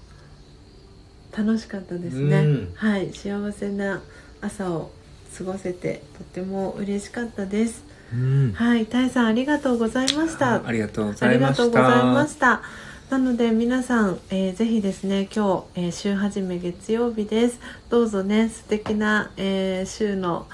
[1.36, 2.72] 楽しかったですね、うん。
[2.76, 4.02] はい幸せな
[4.42, 4.92] 朝を
[5.38, 7.84] 過ごせてとても嬉しかったです
[8.14, 8.54] うん。
[8.54, 10.66] はい、タイさんありがとうございました。
[10.66, 11.64] ありがとうごあざいました。
[11.66, 12.62] りがとうございました。
[13.10, 17.60] なので皆さん、えーぜひですね今日、えー週始め月曜日です。
[17.90, 20.48] どうぞね素敵な、えー週の、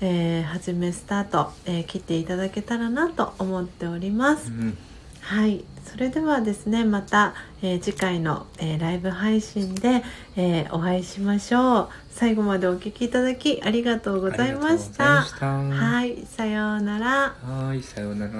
[0.00, 4.76] えー始めスタート、えー切っていただけたらなと思っております、うん。
[5.20, 10.02] はいそれではですねまた、えー次回の、えーライブ配信で、
[10.36, 11.88] えーお会いしましょう。
[12.10, 15.20] 最後までお聞きいただきありがとうございました。
[15.20, 15.86] ありがとうございました。
[15.86, 17.34] はいさようなら。
[17.42, 18.32] はいさようなら